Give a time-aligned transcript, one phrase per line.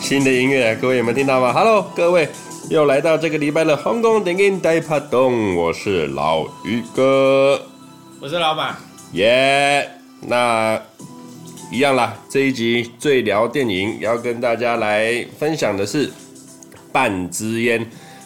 [0.00, 2.28] 新的音乐，各位有没有听到吗？Hello，各位
[2.70, 7.60] 又来到这个礼拜的香港电影大趴洞，我是老于哥，
[8.20, 8.76] 我是老板，
[9.12, 10.80] 耶、yeah，那
[11.72, 16.08] 一样啦，这一集最聊电影要跟大家来分享的是
[16.92, 17.80] 《半支烟》。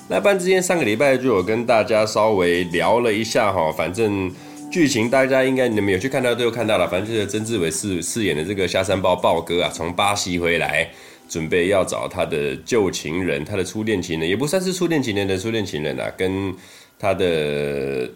[0.08, 4.30] 那《半支烟》上个礼拜就有跟大家稍微聊了一下哈，反正。
[4.70, 10.88] 剧情大家应该你们有去看到都有看到了，反正就是曾志伟饰饰演的这个下山豹豹哥啊，从巴西回来，
[11.28, 16.54] 准备要找他的旧情人，他的初恋情人，也不算是初恋情人的初恋情人啊，跟
[16.98, 18.08] 他的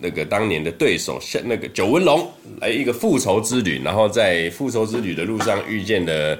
[0.00, 2.28] 那个当年的对手像那个九纹龙
[2.60, 6.36] 来一个复仇之旅，然后在复仇之旅的路上遇见了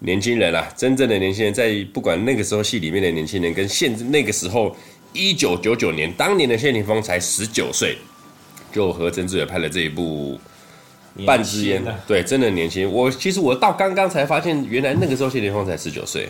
[0.00, 4.76] 年轻人啊，真正的年轻人，在不管那个时候戏里面的年轻人，跟现那个时候
[5.12, 7.96] 一九九九年当年的谢霆锋才十九岁。
[8.78, 10.38] 就和曾志伟拍了这一部
[11.26, 12.88] 《半支烟》，对，真的年轻。
[12.88, 16.28] 我其实我到刚刚才发现，原来那个时候谢霆锋才十九岁。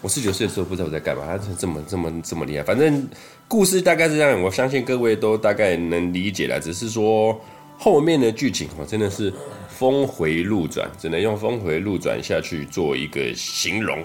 [0.00, 2.62] 我十九岁的时候不知道我在干嘛，他是这么这么这么厉害。
[2.62, 3.04] 反正
[3.48, 6.60] 故事大概是这样，我相信各位都大概能理解了。
[6.60, 7.36] 只是说
[7.76, 9.34] 后面的剧情哦，真的是
[9.68, 13.98] 峰回路转，只能用峰回路转下去做一个形容。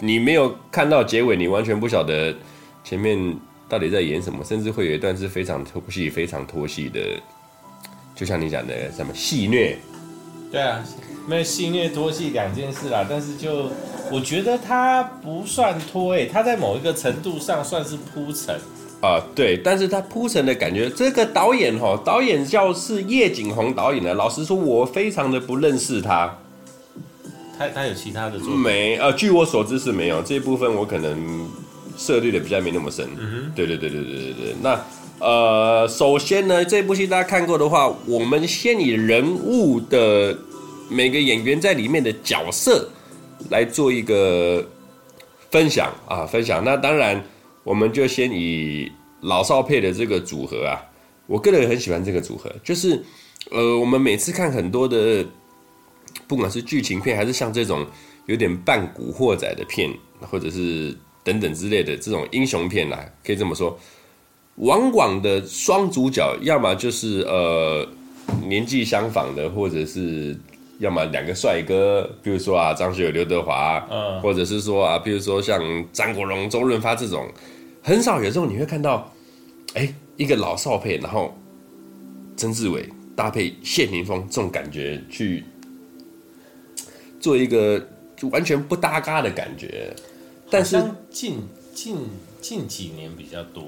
[0.00, 2.36] 你没有看到结尾，你完全不晓得
[2.84, 3.34] 前面。
[3.68, 4.42] 到底在演什么？
[4.42, 7.00] 甚至会有一段是非常拖戏、非常拖戏的，
[8.14, 9.76] 就像你讲的什么戏虐？
[10.50, 10.82] 对啊，
[11.26, 13.04] 没有戏虐拖戏两件事啦。
[13.06, 13.70] 但是就
[14.10, 18.58] 我觉得他不算拖诶，他在某一个程度上算是铺陈
[19.02, 19.22] 啊。
[19.34, 24.14] 对，但是他铺陈的感觉，这个导演哈，导演叫是叶锦鸿导演的。
[24.14, 26.34] 老实说，我非常的不认识他。
[27.58, 28.96] 他他有其他的作品没？
[28.96, 31.46] 呃，据我所知是没有这一部分，我可能。
[31.98, 34.54] 涉猎的比较没那么深，嗯，对对对对对对对。
[34.62, 34.80] 那
[35.18, 40.38] 呃，首先呢，这部戏大家看过的话，我们先以人物的
[40.88, 42.88] 每个演员在里面的角色
[43.50, 44.64] 来做一个
[45.50, 46.62] 分享啊，分享。
[46.64, 47.20] 那当然，
[47.64, 48.92] 我们就先以
[49.22, 50.80] 老少配的这个组合啊，
[51.26, 53.02] 我个人很喜欢这个组合，就是
[53.50, 55.26] 呃，我们每次看很多的，
[56.28, 57.84] 不管是剧情片，还是像这种
[58.26, 60.96] 有点半古惑仔的片，或者是。
[61.28, 63.78] 等等之类的这种英雄片啊，可以这么说，
[64.54, 67.86] 往往的双主角要么就是呃
[68.46, 70.34] 年纪相仿的，或者是
[70.78, 75.62] 要么两个帅哥，比如说啊张学友、刘德华，嗯，或者是说啊，比如说像
[75.92, 77.30] 张国荣、周润发这种，
[77.82, 79.12] 很少有时候你会看到，
[79.74, 81.36] 哎，一个老少配，然后
[82.38, 85.44] 曾志伟搭配谢霆锋这种感觉去
[87.20, 89.94] 做一个就完全不搭嘎的感觉。
[90.50, 91.42] 但是近
[91.74, 91.96] 近
[92.40, 93.62] 近几年比较多，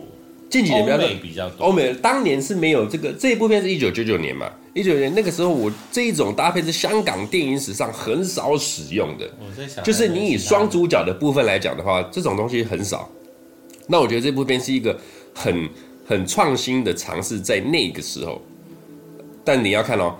[0.48, 1.64] 近几年比较多，欧美比较多。
[1.64, 9.30] 欧美当年是没有这个，这一部片是一九九九年嘛，一九年那个时候，我这一种搭配是香港电影史上很少使用的。
[9.38, 13.08] 我在想，就是你以双主角的部分来讲的话，这种东西很少。
[13.86, 14.98] 那我觉得这部片是一个
[15.34, 15.68] 很
[16.06, 18.40] 很创新的尝试，在那个时候。
[19.44, 20.16] 但你要看哦，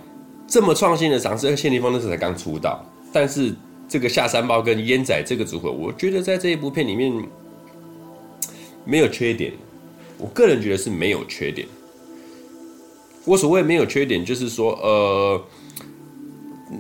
[0.46, 3.54] 这么创新的尝试，谢霆锋那时候才刚出道，但是。
[3.90, 7.12] 这个下山包跟烟仔这个组合，我觉得在这一部片里面
[8.84, 9.52] 没有缺点。
[10.16, 11.66] 我个人觉得是没有缺点。
[13.24, 15.44] 我所谓没有缺点，就是说，呃，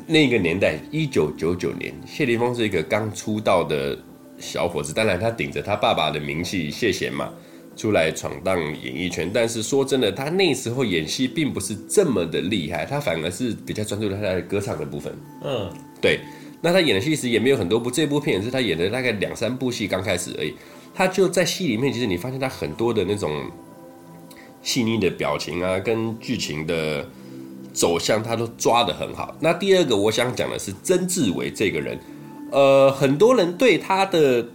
[0.06, 3.98] 那个年代，一九九九年，谢霆锋是一个刚出道的
[4.38, 4.92] 小伙子。
[4.92, 7.28] 当然，他顶着他爸爸的名气，谢贤嘛，
[7.76, 9.28] 出来闯荡演艺圈。
[9.34, 15.12] 但是说真的，他那时候演戏并不是这么的厉害，他反而是比较专注在他的歌唱的部分。
[15.42, 15.68] 嗯，
[16.00, 16.20] 对。
[16.62, 20.54] 那他演的戏其实也没有很多部，这部片也是他演的大概两三部戏刚开始而已。
[20.94, 23.50] 他就在戏里面，其实你发现他很多的那种
[24.62, 27.08] 细腻的表情啊，跟剧情的
[27.72, 29.34] 走向，他都抓得很好。
[29.40, 31.98] 那第二个我想讲的是曾志伟这个人，
[32.50, 34.46] 呃，很多人对他的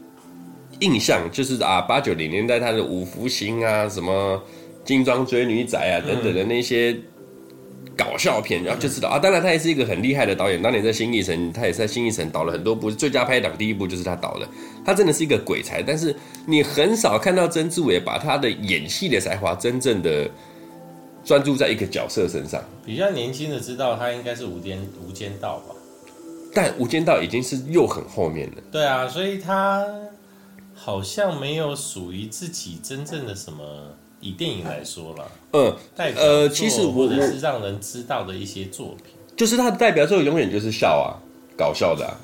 [0.81, 4.43] 印象就是啊，八九零年代他的五福星啊，什么
[4.83, 6.95] 金装追女仔啊等等的那些。
[7.97, 9.19] 搞笑片，然后就知道啊。
[9.19, 10.61] 当然，他也是一个很厉害的导演。
[10.61, 14.47] 当年在新艺城，他也是在新艺城导了很多部最佳拍档，第一部就是他导的。
[14.85, 16.15] 他真的是一个鬼才，但是
[16.45, 20.29] 你很少看到曾志伟把他的演戏的才华真正的
[21.23, 22.63] 专注在一个角色身上。
[22.85, 25.75] 比较年轻的知道他应该是《无间无间道》吧？
[26.53, 28.63] 但《无间道》已经是又很后面了。
[28.71, 29.85] 对啊，所以他
[30.73, 33.63] 好像没有属于自己真正的什么。
[34.25, 41.13] 以电影来说了，嗯，呃，其实或者是让人知道的一些作品，就是他的代表作永远就是笑啊，
[41.55, 42.17] 搞笑的、啊，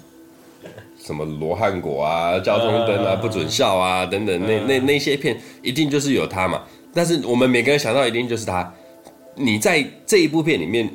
[1.00, 6.64] 什么罗汉果啊、交通灯啊、不准笑啊等等，那那那些片一定就是有他嘛。
[6.92, 8.74] 但是我们每个人想到一定就是他。
[9.36, 10.90] 你在这一部片里面，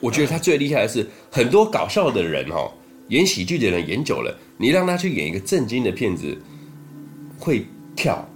[0.00, 2.70] 我觉得他最厉害的是很多搞笑的人哦，
[3.08, 6.36] 演喜剧的人演久了，你让他去演一个正经的片子，
[7.40, 7.66] 会
[7.96, 8.28] 跳，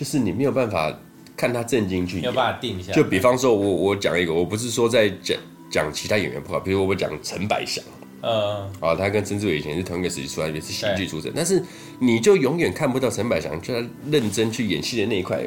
[0.00, 0.90] 就是你没有办法
[1.36, 2.90] 看他正经去演，没有办法定下。
[2.94, 5.36] 就比方说我，我我讲一个，我不是说在讲
[5.70, 7.84] 讲其他演员不好，比如我讲陈百祥，
[8.22, 11.62] 嗯，啊，他跟曾志伟以前是同一个时期出来，也是喜剧出身，但是
[11.98, 15.46] 你就永远看不到陈百祥就他认真去演戏的那一块，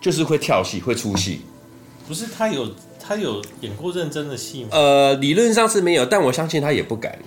[0.00, 1.42] 就是会跳戏，会出戏。
[2.06, 2.74] 不是他有。
[3.00, 4.68] 他有演过认真的戏吗？
[4.72, 7.18] 呃，理论上是没有，但我相信他也不敢。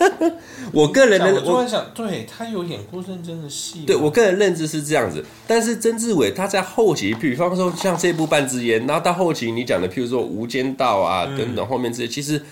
[0.72, 3.84] 我个人的，我突然想，对他有演过认真的戏。
[3.86, 12.42] 对我个人认知是这样子，但是曾志伟他在后期，比方说像这部《半支烟》，然后到后期你讲的，譬如说《无间道》啊等等，后面这些，其实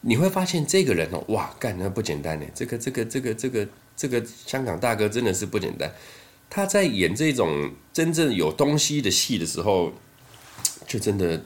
[0.00, 2.46] 你会发现这个人哦，哇，干那不简单呢。
[2.54, 5.92] 这个这个这个这个这个香港大哥真的是不简单。
[6.50, 9.92] 他在演这种真正有东西的戏的时候。
[10.84, 11.40] 就真的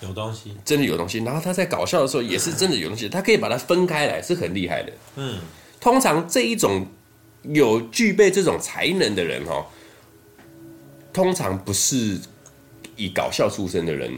[0.00, 1.18] 有东西，真的有东西。
[1.18, 4.92] 然后他在搞笑的时候也是真的有东西，他可以把它分开来，是很厉害的。
[5.16, 5.38] 嗯，
[5.80, 6.86] 通常这一种
[7.42, 9.66] 有具备这种才能的人哦，
[11.12, 12.18] 通常不是
[12.96, 14.12] 以搞笑出身的人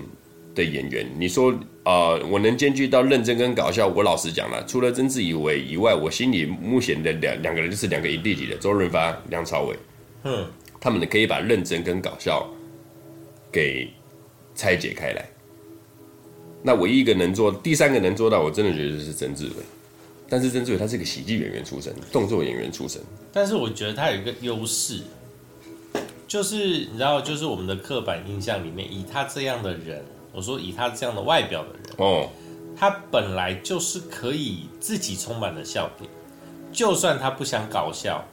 [0.55, 1.07] 的演员。
[1.19, 1.51] 你说
[1.85, 9.77] 啊、呃，我能兼具到认真跟搞笑，我老实讲了，除了曾志伟以外，我心里目前的两两个人就是两个影帝级的，周润发、梁朝伟。
[10.25, 10.47] 嗯，
[10.81, 12.49] 他们可以把认真跟搞笑。
[13.53, 13.93] 给
[14.55, 15.29] 拆解开来，
[16.63, 19.53] 那唯一一个能做，第三个能做到，我真的觉得是曾志伟。
[20.29, 23.03] 但是曾志伟他是一个喜剧演员出身，动作演员出身。
[23.33, 25.01] 但是我觉得他有一个优势，
[26.27, 32.31] 就是你知道，就是我们的刻板印象里面，以他这样的人，我说以他这样的外表的人，哦，
[32.77, 36.09] 他本来就是可以自己充满了笑点，
[36.73, 38.25] 就算他不想搞笑，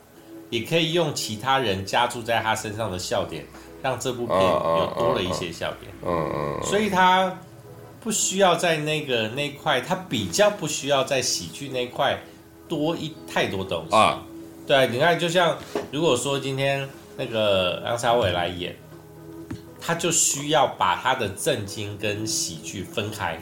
[0.49, 3.43] 也可以用其他人加注在他身上的笑点。
[3.81, 7.33] 让这部片有多了一些笑点，嗯嗯，所以他
[8.01, 12.19] 不需要在那个那块，他比较不需要在喜剧那块
[12.67, 13.95] 多一太多东西。
[13.95, 14.23] 啊。
[14.65, 15.57] 对，你看，就像
[15.91, 16.87] 如果说今天
[17.17, 18.75] 那个梁朝伟来演，
[19.81, 23.39] 他就需要把他的正经跟喜剧分开，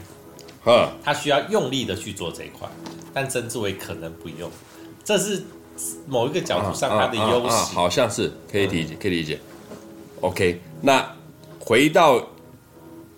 [1.04, 2.66] 他需要用力的去做这一块，
[3.12, 4.50] 但曾志伟可能不用，
[5.04, 5.42] 这是
[6.06, 9.38] 某一个角度上他的优势，好像是可以理解，可以理解。
[10.22, 11.14] OK，那
[11.60, 12.26] 回到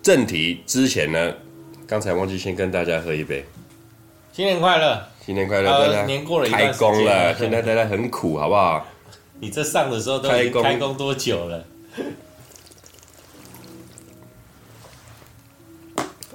[0.01, 1.33] 正题之前呢，
[1.85, 3.45] 刚才忘记先跟大家喝一杯，
[4.33, 8.85] 新年快乐，新年快乐，大家年过了开工了， 现在大家很苦，好不好？
[9.39, 11.65] 你这上的时候都已经开工多久了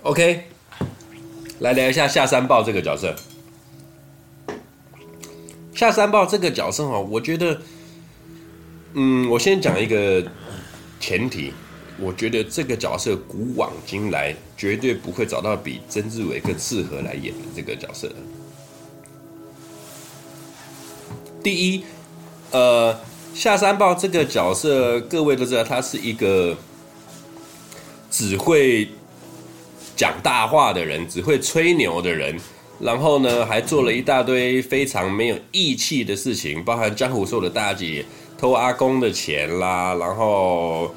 [0.02, 0.44] ？OK，
[1.58, 3.16] 来聊一下下山豹这个角色。
[5.74, 7.60] 下山豹这个角色哦，我觉得，
[8.94, 10.24] 嗯，我先讲一个。
[10.98, 11.52] 前提，
[11.98, 18.10] 我觉得这个角色古往今来绝对不会找到比曾志伟更适合来演的这个角色。
[21.42, 21.84] 第一，
[22.50, 22.98] 呃，
[23.34, 26.56] 下山豹这个角色，各位都知道，他是一个
[28.10, 28.88] 只会
[29.94, 32.36] 讲大话的人，只会吹牛的人，
[32.80, 38.04] 然后呢，还做了一大堆非常没有义气的事情，包含江湖术的大姐。
[38.38, 40.94] 偷阿公的钱啦，然后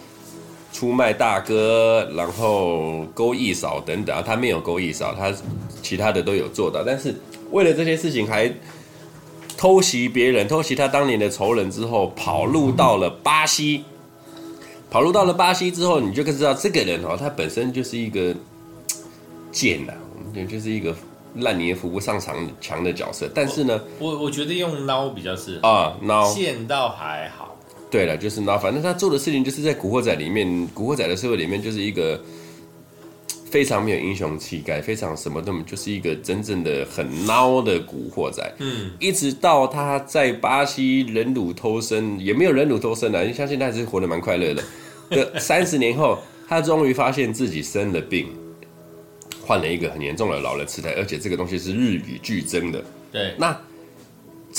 [0.72, 5.34] 出卖大哥，然后勾一嫂等等啊，他没有勾一嫂，他
[5.82, 7.14] 其他的都有做到，但是
[7.52, 8.52] 为了这些事情还
[9.58, 13.84] 偷袭别人，偷袭他当年的仇人之后，跑路到了巴西，
[14.90, 18.36] 跑路到了巴西之后，你就可知道这个人哦，他本身就是一个
[19.52, 20.96] 贱呐，我们讲就是一个。
[21.36, 27.49] 烂泥扶不上墙墙的角色，但是呢，我我觉得用孬比较适合啊，孬贱倒还好。
[27.90, 32.22] 对了，就是那，反正他做的事情就是在古惑仔里面，古惑仔的社会里面就是一个
[33.50, 38.44] 非常没有英雄气概，非常什么都没，就是一个真正的很孬的古惑仔。
[38.60, 44.64] 嗯，一直到他在巴西忍辱偷生，也没有忍辱偷生了，因为相信他还是活得蛮快乐的。
[45.10, 48.28] 这 三十年后，他终于发现自己生了病。
[49.42, 52.86] 患了一个很严重的老人痴呆，而且这个东西是日与俱增的。
[53.12, 53.60] 对，那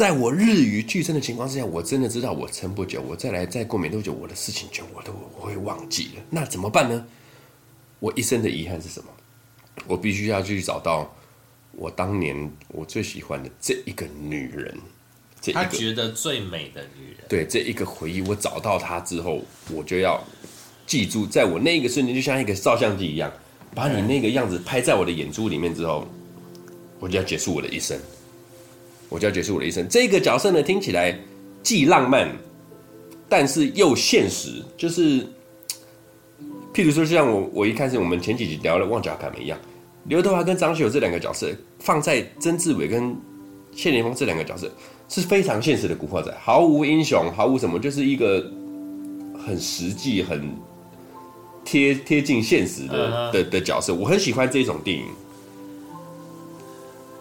[0.00, 6.22] 在我日与俱增的情况之下，我真的知道我撑不久，我再来再过没多久，我的事情就我都我会忘记了。
[6.30, 7.06] 那怎么办呢？
[7.98, 9.10] 我一生的遗憾是什么？
[9.86, 11.14] 我必须要去找到
[11.72, 14.74] 我当年我最喜欢的这一个女人，
[15.38, 17.18] 这一个他觉得最美的女人。
[17.28, 20.18] 对，这一个回忆，我找到她之后，我就要
[20.86, 23.30] 记住，在我那一个瞬间，就像一个照相机一样。
[23.74, 26.08] 把你那个样子拍在我的眼珠里面之后，
[26.98, 28.00] 我就要结束我的一生，
[29.10, 29.86] 我就要结束我的一生。
[29.86, 31.14] 这个角色呢，听起来
[31.62, 32.30] 既浪漫，
[33.28, 34.62] 但是又现实。
[34.78, 35.20] 就是，
[36.72, 39.58] 譬如说，就像我我一开始我们前几集聊了《旺角卡门》一样，
[40.04, 43.14] 刘德华跟张学友这两个角色放在曾志伟跟
[43.76, 44.70] 谢霆锋这两个角色
[45.08, 48.48] 是非常现实的古惑仔，毫无英雄，毫无什么，就是一个
[49.44, 50.50] 很实际、很
[51.64, 53.32] 贴贴近现实的、uh huh.
[53.32, 53.92] 的的角色。
[53.92, 55.04] 我很喜欢这种电影。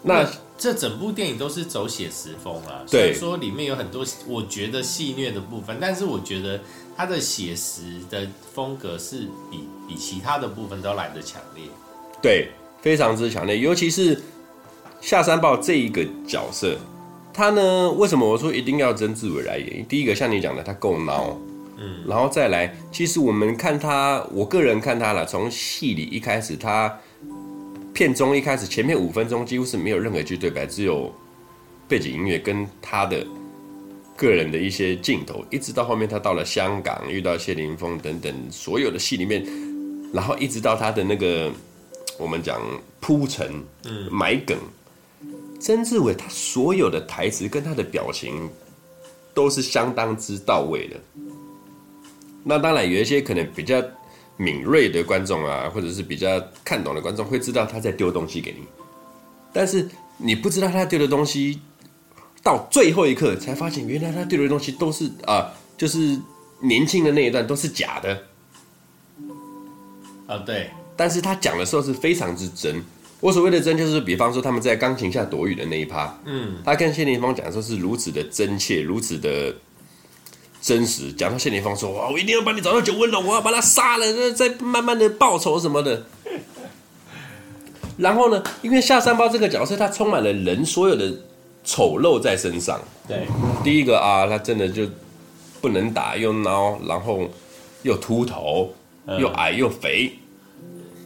[0.01, 0.25] 那
[0.59, 6.59] 这整部电影都是走写实风啊，对，所以说里面有很多我觉得戏虐的部分，但是我觉得
[6.97, 11.63] 它的写实的风格是比比其他的部分都来得强烈，
[12.21, 12.49] 对，
[12.81, 13.57] 非常之强烈。
[13.57, 14.21] 尤其是
[14.99, 16.77] 下山豹这一个角色，
[17.33, 19.85] 他呢，为什么我说一定要曾志伟来演？
[19.87, 21.37] 第一个像你讲的，他够孬，
[21.77, 26.99] 嗯，然后再来，其实我们看他，我个人看他了，从戏里一开始他。
[27.99, 31.13] 片中一开始前面五分钟几乎是没有任何一句对白，只有
[31.85, 33.27] 背景音乐跟他的
[34.15, 39.45] 个人的一些镜头，一直到后面他到了香港遇到谢霆锋等等所有的戏里面，
[40.13, 41.51] 然后一直到他的那个
[42.17, 42.61] 我们讲
[43.01, 44.57] 铺陈、嗯埋梗，
[45.59, 48.49] 曾志伟他所有的台词跟他的表情
[49.33, 50.95] 都是相当之到位的。
[52.45, 53.83] 那当然有一些可能比较。
[54.41, 58.65] 敏锐的观众啊，或者是比较看懂的观众，会知道他在丢东西给你，
[59.51, 61.59] 但是你不知道他丢的东西，
[62.41, 66.17] 到最后一刻才发现，原来他丢的东西都是啊、呃，就是
[66.61, 68.17] 年轻的那一段都是假的。
[70.25, 70.69] 啊，对。
[70.95, 72.81] 但是他讲的时候是非常之真。
[73.19, 79.53] 我所谓的真，就是比方说他们在钢琴下躲雨的那一趴，嗯，他跟谢霆锋讲的时候是如此的真切，如此的。
[80.61, 86.05] 真实讲到谢霆锋说：“哇，我一定要把你找到九纹龙，我要把他杀了，再慢慢的报仇什么的。
[87.97, 91.11] ”然后呢，因为下三包这个角色，他充满了人所有的
[91.63, 92.79] 丑陋在身上。
[93.07, 93.25] 对，
[93.63, 94.85] 第一个啊，他真的就
[95.61, 97.29] 不能打，又孬，然后
[97.83, 98.73] 又秃头，
[99.17, 100.11] 又矮又肥，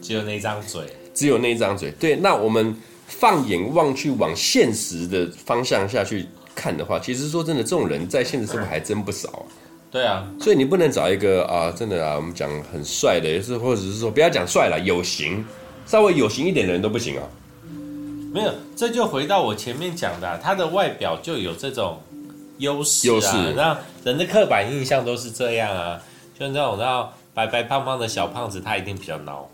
[0.02, 0.82] 只有那张嘴，
[1.14, 1.90] 只有那张嘴。
[1.92, 6.26] 对，那我们放眼望去，往现实的方向下去。
[6.54, 9.42] 看的话，其实说真的，这种人在现实生活还真不少啊。
[9.90, 15.44] 对啊，所以你不能找一个啊，真的啊，我们讲很帅的，也是或者是说不要讲帅了，有型，
[15.86, 17.22] 稍微有型一点的人都不行啊。
[18.32, 22.00] 没有，这就回到我前面讲的啊，他的外表就有这种
[22.58, 23.12] 优势啊。
[23.12, 23.28] 优势。
[23.54, 26.02] 那人的刻板印象都是这样啊，
[26.36, 29.44] 就那种然后白白胖胖的小胖子，他一定比较孬。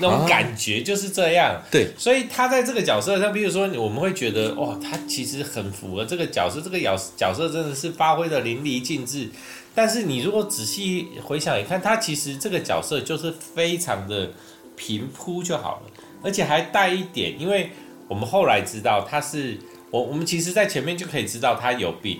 [0.00, 9.28] 那种感觉就是这样，对，所以他在这个角色上，比如说我们会觉得，哇，他其实很符合这个角色，这个角角色真的是发挥的淋漓尽致。
[9.74, 14.30] 但是你如果仔细回想一看，他其实这个角色就是非常的
[14.74, 15.90] 平铺就好了，
[16.24, 17.70] 而且还带一点，因为
[18.08, 19.58] 我们后来知道他是
[19.90, 22.18] 我，我们其实在前面就可以知道他有病，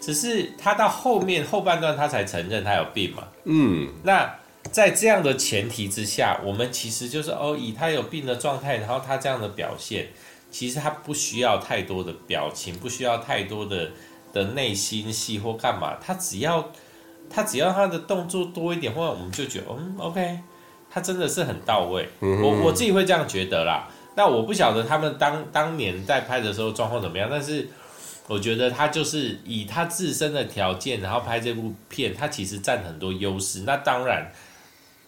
[0.00, 4.34] 只是他到后面后半段他才承认他有病嘛，嗯，那。
[4.74, 10.08] 在这样的前提之下，我们其实就是哦，以他有病的状态，然后他这样的表现，
[10.50, 13.92] 其实他不需要太多的表情，不需要太多的
[14.32, 16.72] 的内心戏或干嘛，他只要
[17.30, 20.40] 他只要他的动作多一点，或者我们就觉得嗯，OK，
[20.90, 22.08] 他真的是很到位。
[22.18, 23.88] 我我自己会这样觉得啦。
[24.16, 27.68] 那我不晓得他们当当年在拍的时候状况怎么样，但是
[28.26, 33.60] 我觉得他就是以他自身的条件，然后拍这部片，他其实占很多优势。
[33.60, 34.32] 那当然。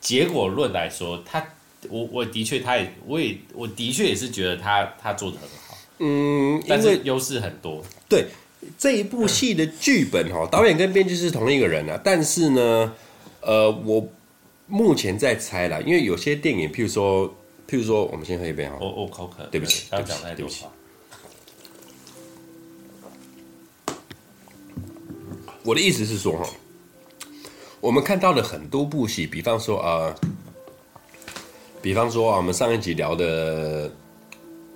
[0.06, 1.44] 结果论来说，他
[1.90, 7.84] 我我的确，他也我也我的确也是觉得他他做的很好，嗯，但是优势很多。
[8.08, 8.26] 对
[8.78, 12.94] 这一部戏的剧本哈，导演跟编剧是同一个人啊，但是呢，
[13.40, 14.08] 呃，我
[14.68, 17.28] 目前在猜啦，因为有些电影，譬如说，
[17.68, 20.64] 譬如说，我们先喝一杯哈，我我口渴，对不起，不要讲太多话，对不起。
[25.64, 26.48] 我的意思是说哈。
[27.86, 30.14] 我们看到了很多部戏，比方说啊、呃，
[31.80, 33.88] 比方说啊，我们上一集聊的《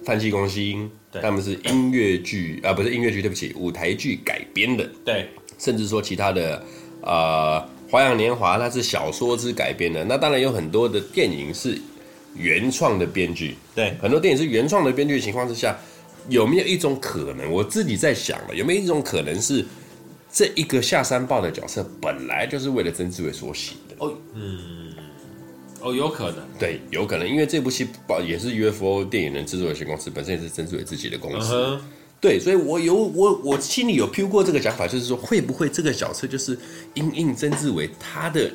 [0.05, 6.55] 范气攻心》，对，他们是音乐剧啊，不是音乐剧，对不起，舞台剧改编的，对，甚至说其他的
[7.03, 11.77] 啊，呃《花样年华》它是小说之改编的，那当然有很多的电影是
[12.37, 15.77] 原创的编剧，对，很多电影是原创的编剧的情况之下，
[16.29, 17.51] 有没有一种可能？
[17.51, 19.67] 我自己在想了，有没有一种可能是？
[20.33, 23.97] 这一个下山豹的角色本来就是为了曾志伟所写的。
[23.99, 24.95] 哦，嗯，
[25.81, 27.87] 哦，有可能，对，有可能，因为这部戏
[28.27, 31.81] 也是 UFO 电影人制作有限公司，本身也是曾志伟自己的公司，嗯、
[32.21, 36.59] 对，所以我有我我心里有 Q 过这个讲法，就是说会不会这个角色就是
[36.95, 38.51] 因应曾志伟他的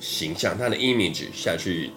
[0.00, 1.90] 形象、他的 image 下去。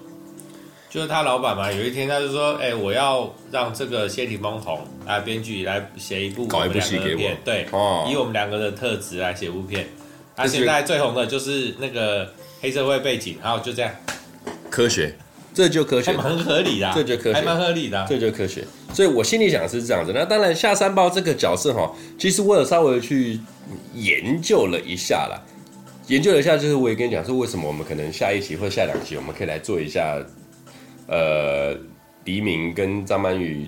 [0.89, 9.88] 就是他老板嘛，有一天他就说：“哎、欸，我要让这个谢霆锋红啊，编剧来写一部我们两个的片，对，哦、以我们两个的特质来写部片。
[10.36, 13.91] 他、啊、现在最红的就是那个黑社会背景，然后就这样，
[14.72, 15.13] 科学，
[15.53, 18.63] 这就科学，蛮合理的，这就科学，还蛮合理的，这就科学。
[18.91, 20.12] 所以我心里想是这样子。
[20.15, 23.39] 那当然，下三包这个角色哈，其实我有稍微去
[23.93, 25.39] 研究了一下啦。
[26.08, 30.17] 研究了一下，就是我也跟你讲说，为什么我们可能下一期或下两期，我们可以来做一下，
[31.10, 31.75] 呃，
[32.24, 33.68] 黎明跟张曼玉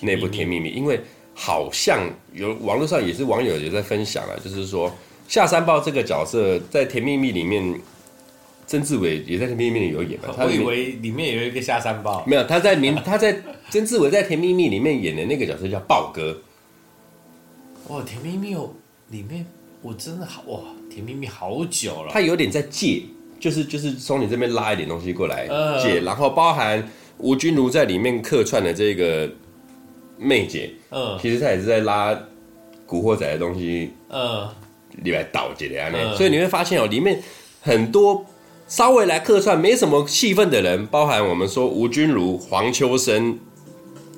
[0.00, 1.00] 那部《甜蜜蜜》，因为
[1.34, 4.90] 好像有网络上也是网友也在分享了，就是说
[5.26, 7.78] 下山豹这个角色在《甜蜜蜜》里面。
[8.70, 10.28] 曾志伟也在《甜蜜蜜》里有演嘛？
[10.40, 12.22] 我以为里面有一个下山豹。
[12.26, 16.38] 没有，他在名他在曾志伟在《甜蜜蜜》里面演的那个角色叫豹哥。
[17.88, 18.54] 哇，《甜蜜蜜》
[19.08, 19.46] 里面
[19.80, 20.60] 我真的好哇，
[20.92, 22.10] 《甜蜜蜜》好久了。
[22.12, 23.04] 他有点在借，
[23.38, 25.46] 就是就是从你这边拉一点东西过来
[25.82, 26.86] 借，呃、然后包含
[27.18, 29.30] 吴君如在里面客串的这个
[30.16, 32.18] 妹姐，嗯、呃，其实她也是在拉
[32.86, 34.54] 古惑仔的东西，嗯、呃，
[35.02, 37.22] 里来倒进来的，所以你会发现哦，里面
[37.60, 38.24] 很多。
[38.66, 43.38] 稍微来客串没什么戏份的人，包含我们说吴君如、黄秋生、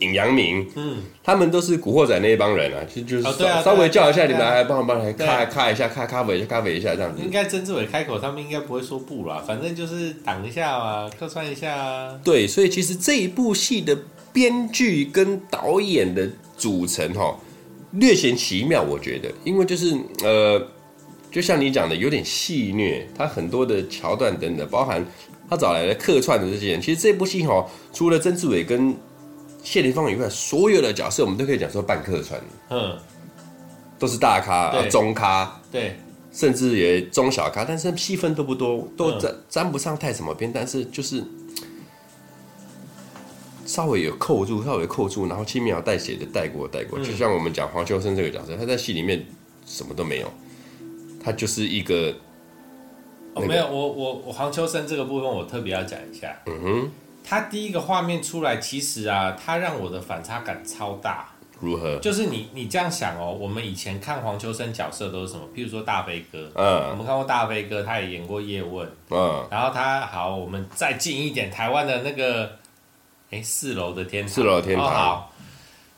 [0.01, 3.23] 尹阳明，嗯，他们都是古惑仔那一帮人啊，其实就是
[3.65, 7.23] 稍微叫一下你们，来帮我帮来咔咔一下，咔咖啡一下，咖啡一下这样子。
[7.23, 12.19] 应该曾志伟开口，他们应该不会说不啦，反正就是挡一下嘛，客串一下啊。
[12.25, 13.97] 对，所以其实这一部戏的
[14.33, 17.37] 编剧跟导演的组成哈，
[17.93, 20.61] 略显奇妙，我觉得，因为就是呃。
[21.33, 25.01] 就像你讲的，有点戏虐，他很多的桥段等等，包含
[25.49, 26.81] 他找来的客串的这些人。
[26.83, 28.93] 其实这部戏哈，除了曾志伟跟
[29.63, 32.41] 谢霆锋以外，所有的角色我们都可以讲说半客串，
[32.71, 32.99] 嗯，
[33.99, 35.97] 都是大咖、对中咖，对，
[36.33, 41.23] 甚至也中小咖，但是戏份都不多，都沾沾不上太什么边，但是就是
[43.67, 46.99] 稍微有扣住，稍微扣住，然后轻描淡写的带过带过。
[46.99, 49.25] 就像我们讲黄秋生这个角色，他在戏里面
[49.65, 50.31] 什么都没有。
[51.23, 52.15] 他就是一个，
[53.35, 56.35] 哦，没有，我我我黄秋生这个部分我特别要讲一下。
[56.47, 56.91] 嗯哼，
[57.31, 61.29] 他第一个画面出来，其实啊，他让我的反差感超大。
[61.61, 61.97] 如何？
[62.01, 65.45] 就是你你这样想哦，我们以前看黄秋生角色都是什么？
[65.55, 72.51] 譬如说大飞哥，嗯，我们看过大飞哥，他也演过叶问，嗯，然后他好，我们再近一点，台湾的那个，
[73.31, 75.33] 哎，四楼的天堂，四楼的天堂，哦，好。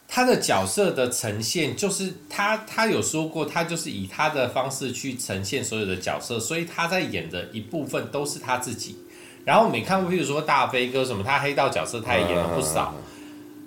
[0.07, 8.99] 他的角色的呈现，就是他他有说过，他就是以他的方式去呈现所有的角色，所以他在演的一部分都是他自己。
[9.45, 12.95] 然后我们看过，譬如说大飞哥什么，他黑道角色他也演了不少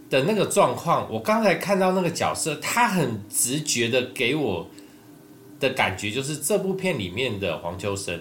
[0.10, 1.08] 的那个状况。
[1.12, 4.70] 我刚才看到那个角色，他很直觉的给我
[5.60, 8.20] 的感觉，就是这部片里面的黄秋生，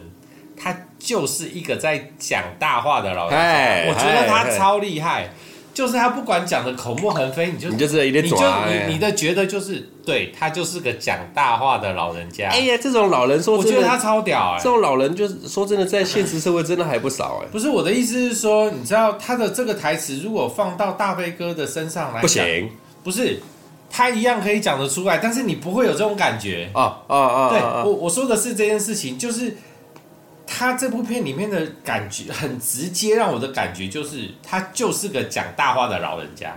[0.56, 3.90] 他就是一个在讲大话的老人家。
[3.90, 5.30] 我觉得他超厉害。
[5.74, 12.48] 就是他不管讲的口沫横飞，你就你就是你就你你的觉得就是对他就是个讲大话的老人家。
[12.48, 14.58] 哎呀，这种老人说，我觉得他超屌哎。
[14.62, 17.48] 这种老人就是说真的，在现实社会真的还不少哎。
[17.50, 22.70] 不是我的意思是说，你知道他的这个台词如果放到大飞哥的身上来，不行，
[23.02, 23.40] 不是
[23.90, 27.50] 他一样可以讲得出来，但是你不会有这种感觉啊啊啊！
[27.50, 29.56] 对我我说的是这件事情，就是。
[30.46, 36.56] 他这部片里面的感觉很直接，让我的感觉就是他就是个讲大话的老人家，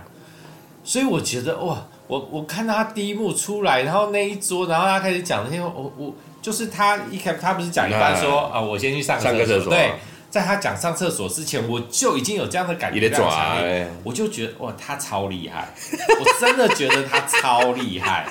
[0.84, 9.72] 所以我觉得哇，我我看到他第一幕出来，然后那一桌，然后他开始讲那些，我我就是他一开他不是讲一半说啊，我先去上个厕所，所。
[9.72, 9.92] 对，
[10.30, 13.00] 在他讲上厕所之前，我就已经有这样的感觉，
[14.04, 15.68] 我就觉得哇，他超厉害，
[16.20, 18.26] 我真的觉得他超厉害。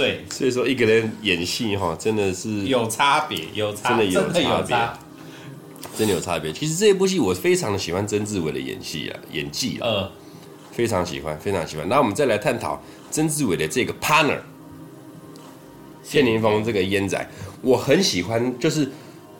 [0.00, 4.76] 对，所以说一个人演戏哈，真的是有差别，有差，真的有差别，
[5.98, 6.50] 真的有差别。
[6.54, 10.12] 其实这一部戏我非常的喜欢曾志伟的演戏啊，演技啊，呃，
[10.72, 11.86] 非常喜欢，非常喜欢。
[11.86, 14.38] 那我们再来探讨曾志伟的这个 partner，
[16.02, 17.28] 谢霆锋这个烟仔，
[17.60, 18.90] 我很喜欢，就是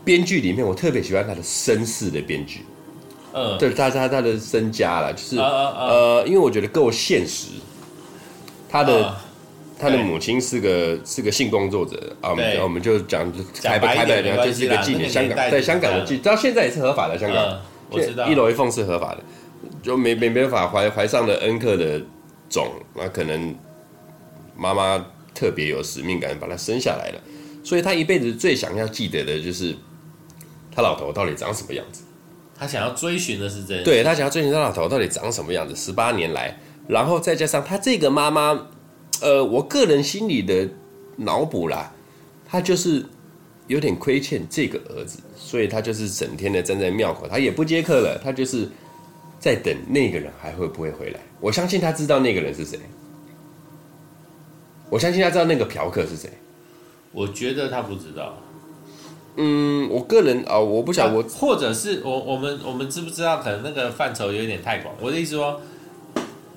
[0.05, 2.67] 编剧里面我特别喜欢他的绅士的编剧，
[3.33, 7.47] 嗯，对，他他他的身家了，就是呃，因为我觉得够现实，
[8.69, 9.17] 他的。
[9.81, 18.27] 呃他的母亲是个是个性工作者啊，我们我们就讲开不开的，然后就是一个妓女，香港在香港的妓，到现在也是合法的，香港，我知道。
[18.29, 19.23] 一楼一凤是合法的，
[19.83, 22.01] 就没没没办法怀怀上了恩客的
[22.51, 23.55] 种，那可能
[24.55, 25.03] 妈妈
[25.35, 27.21] 特别有使命感，把他生下来了，
[27.65, 29.75] 所以他一辈子最想要记得的就是
[30.75, 32.03] 他老头到底长什么样子，
[32.59, 38.67] 他想要追寻的是这，对他想要追寻他老头到底长什么样子，十八年来，然后再加上他这个妈妈。
[39.21, 40.69] 呃，我个人心里的
[41.17, 41.93] 脑补啦，
[42.47, 43.05] 他就是
[43.67, 48.69] 有点亏欠这个儿子，所以他就是整天的站在庙口，他也不接客了，他就是
[49.39, 51.21] 在等那个人还会不会回来。
[51.41, 52.79] 我相信他知道那个人是谁，
[54.89, 56.31] 我相信他知道那个嫖客是谁。
[57.13, 58.39] 我觉得他不知道，
[59.37, 63.39] 嗯，我个人啊、哦，我不想我，或者是我我们我们知不知道？
[63.39, 64.95] 可能那个范畴有点太广。
[65.01, 65.61] 我的意思说，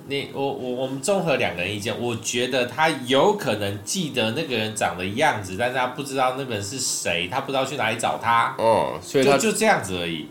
[0.06, 8.54] 你我我我们综合两个人意见，我觉得他有可能记得那个人长的样子，但是他不知道那个人是谁，他不知道去哪里找他。
[8.58, 10.26] 哦，所以他就就这样子而已。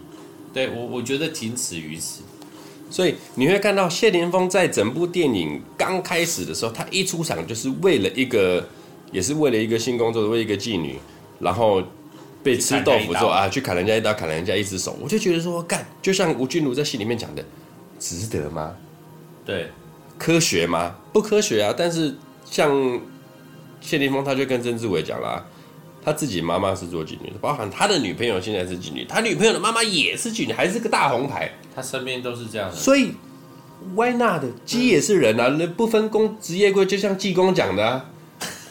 [0.53, 2.21] 对我我觉得仅此于此。
[2.89, 8.67] 所以你会看到谢霆锋在整部电影刚开始的时候，他一出场就是为了一个，
[9.12, 10.99] 也是为了一个新工作者，为一个妓女，
[11.39, 11.81] 然后。
[12.43, 17.45] 被吃豆腐之后啊，去砍人家一刀，砍人家一只手，我就觉得说，干，就像吴君如在戏里面讲的，
[17.97, 18.75] 值得吗？
[19.45, 19.69] 对，
[20.17, 20.95] 科学吗？
[21.12, 21.73] 不科学啊！
[21.77, 22.71] 但是像
[23.82, 25.45] 谢霆锋，他就跟曾志伟讲啦，
[26.03, 32.75] 他自己妈妈是做妓女的，包含他的女朋友现在是妓女，他女朋友的妈妈也是妓女，还是个大红牌，他身边都是这样的。
[32.75, 33.13] 所以
[33.95, 34.43] ，Why not？
[34.65, 38.06] 鸡也是人啊，那、嗯、不分工职业规，就像济公讲的、啊，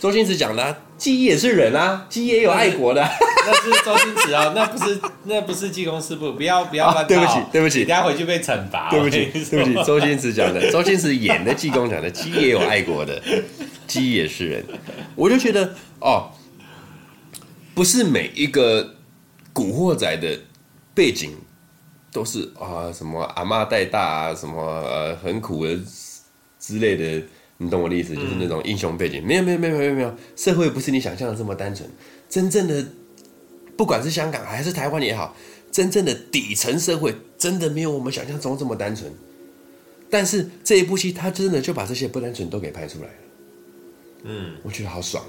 [0.01, 3.11] 周星驰讲的、啊，鸡也是人啊，鸡也有爱国的、啊。
[3.45, 8.89] 那是周星驰啊，那不是那不是济公师傅，不要不要乱、啊、对不起对不起，等下回去被惩罚。
[8.89, 13.21] 对不起对不起，周星驰讲的，周星驰演的济公讲的，鸡也有爱国的，
[13.89, 14.65] 鸡也是人。
[15.17, 16.31] 我就觉得哦，
[17.75, 18.95] 不是每一个
[19.53, 20.39] 古惑仔的
[20.95, 21.37] 背景
[22.13, 25.77] 都是啊什么阿妈带大啊，什么呃很苦的
[26.61, 27.27] 之类的，
[27.63, 28.15] 你懂我的意思？
[28.15, 31.89] 就是那种英雄背景，没有没有没有没有没有，社会不是你想象的这么单纯，
[32.29, 32.85] 真正的。
[33.75, 35.35] 不管是香港还是台湾也好，
[35.71, 39.11] 真正的底层社会真的没有我们想象中这么单纯。
[40.11, 43.15] 但是这一部戏，他真的就把这些不单纯都给拍出来了。
[44.25, 45.25] 嗯，我觉得好爽，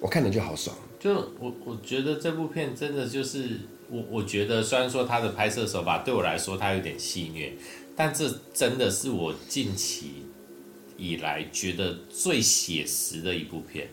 [0.00, 0.74] 我看着就好爽。
[0.98, 7.52] 就我我觉得这部片真的就是我我觉得虽然说他的拍摄手法对我来说他有点戏虐，
[7.94, 10.24] 但这真的是我近期
[11.00, 13.88] 以来觉得最写实的一部片。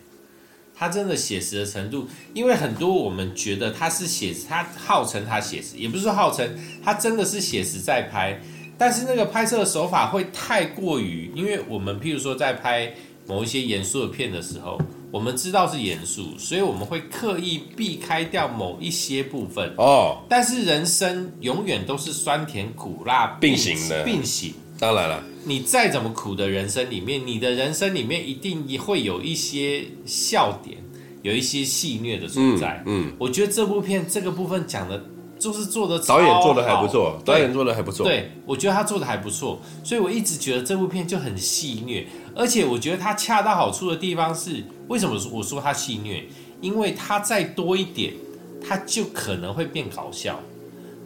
[0.80, 6.48] 它真的写实的程度，因为很多我们觉得它是写实，他号称它写实，也不是说号称，
[6.84, 8.40] 它真的是写实在拍，
[8.78, 12.94] 但是那个拍摄的手法会太过于，因为我们譬如说在拍
[13.26, 20.22] 某一些严肃的片的时候，我们知道是严肃，所以我们会刻意避开掉某一些部分哦。
[20.28, 24.54] 但是人生永远都是酸甜苦辣并行的，并行。
[24.78, 30.78] 当然了，你再怎么苦的人生里面，你的人生里面一定也会有一些笑点，
[31.22, 32.82] 有一些戏谑的存在。
[32.86, 35.04] 嗯，嗯，我觉得这部片这个部分讲的，
[35.36, 38.06] 就是做的导演做的还不错，导演做的还不错。
[38.06, 42.04] 对，我觉得他做的还不错，所以我一直觉得这部片就很戏谑，
[42.36, 46.22] 而且我觉得他恰到好处的地方是，为什么我说他戏谑？
[46.60, 48.12] 因为他再多一点，
[48.60, 50.40] 他就可能会变搞笑。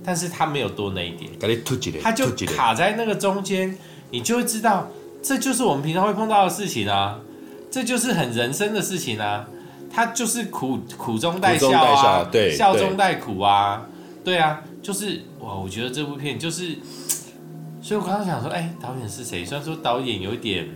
[0.05, 1.31] 但是他没有多那一点，
[2.03, 3.77] 他就卡在那个中间，
[4.11, 4.89] 你就会知道，
[5.23, 7.21] 这就是我们平常会碰到的事情啊，
[7.71, 9.47] 这就是很人生的事情啊，
[9.91, 13.87] 他就是苦苦中带笑啊，对，笑中带苦啊，
[14.25, 16.77] 对啊，就是哇，我觉得这部片就是，
[17.81, 19.45] 所以我刚刚想说，哎，导演是谁？
[19.45, 20.69] 虽然说导演有一点。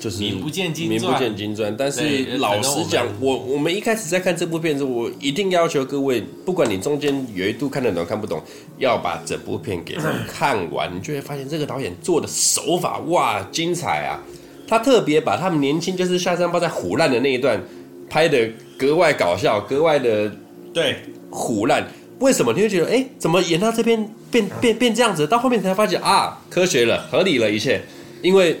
[0.00, 1.74] 就是名不见经传，名不见经传。
[1.76, 8.42] 但是老实讲，我我们一开始在看这部片子，我一定要求各位，不管你中间有一度看得懂看不懂，
[8.78, 9.96] 要把整部片给
[10.28, 14.20] 看完，你就会发现这个导演做的手法哇精彩啊！
[14.68, 17.62] 他特别把他们年轻就是下山包在虎烂的那一段
[18.10, 20.30] 拍的格外搞笑，格外的
[20.74, 20.96] 对
[21.30, 21.86] 虎烂。
[22.18, 23.98] 为什么你会觉得哎，怎么演到这边
[24.30, 25.26] 变变变，变这样子？
[25.26, 27.80] 到后面才发现啊，科学了，合理了一切，
[28.20, 28.58] 因为。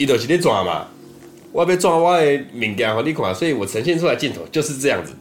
[0.00, 0.88] 伊就是咧抓嘛，
[1.52, 5.12] 我要抓我的物件和你看，所以我呈现出来镜头就是这样子。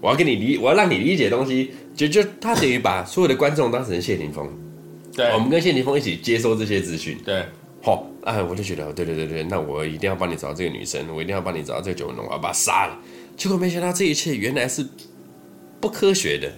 [0.00, 4.50] 我要跟你理，我要让你理解东西，就就他等于把所有的观众当成谢霆锋，
[5.14, 7.44] 对，我们跟谢霆锋一起接收这些资讯，对，
[7.82, 12.98] 好，哎，我就觉得，对对对对，那我一定要帮你找到这个女生，我一定要帮你找到这个九文龙，我要把她杀了。
[13.36, 14.84] 结果没想到这一切原来是
[15.80, 16.50] 不科学的，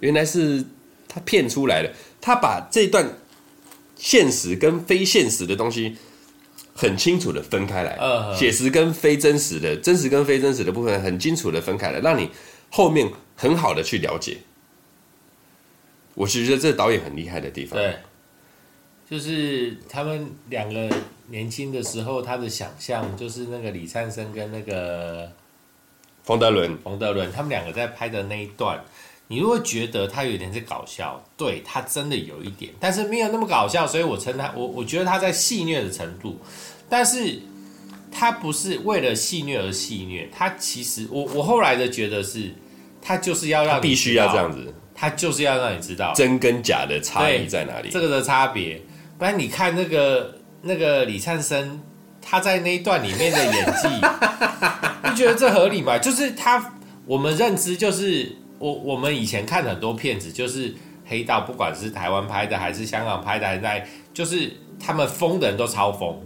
[0.00, 0.64] 原来是
[1.06, 3.06] 他骗出来的，他把这段。
[3.96, 5.96] 现实跟非现实的东西
[6.74, 7.98] 很清楚的分开来，
[8.36, 12.30] 写实跟非真实的，真实跟非真实的部分很清楚的分开来，让你
[12.70, 14.38] 后面很好的去了解。
[16.14, 17.78] 我是觉得这导演很厉害的地方。
[17.78, 17.96] 对，
[19.08, 20.88] 就是他们两个
[21.28, 25.30] 年轻的时候，他的想象就是那个李灿森跟那个
[26.22, 28.84] 冯德伦，冯德伦他们两个在拍的那一段。
[29.26, 36.38] 你如果觉得他有点是搞笑，对，他真的有一点，但是没有那么搞笑，所以我称他，我我觉得他在戏虐的程度，
[36.88, 37.40] 但是
[38.12, 42.54] 他不是为了戏虐而戏虐，他其实我我后来的觉得是，
[43.00, 48.80] 他就是要让你必须要这样子，他就是要让你知道真跟假的差异在哪里，这个的差别，
[49.18, 51.80] 不然你看那个那个李灿森
[52.20, 53.88] 他在那一段里面的演技，
[55.08, 55.98] 你觉得这合理吗？
[55.98, 56.72] 就是他。
[57.06, 58.34] 我们认知就是
[58.64, 60.74] 我我们以前看很多片子，就是
[61.04, 64.50] 黑道，不管是台湾拍的还是香港拍的，还在就是
[64.80, 66.18] 他们疯的人都超疯。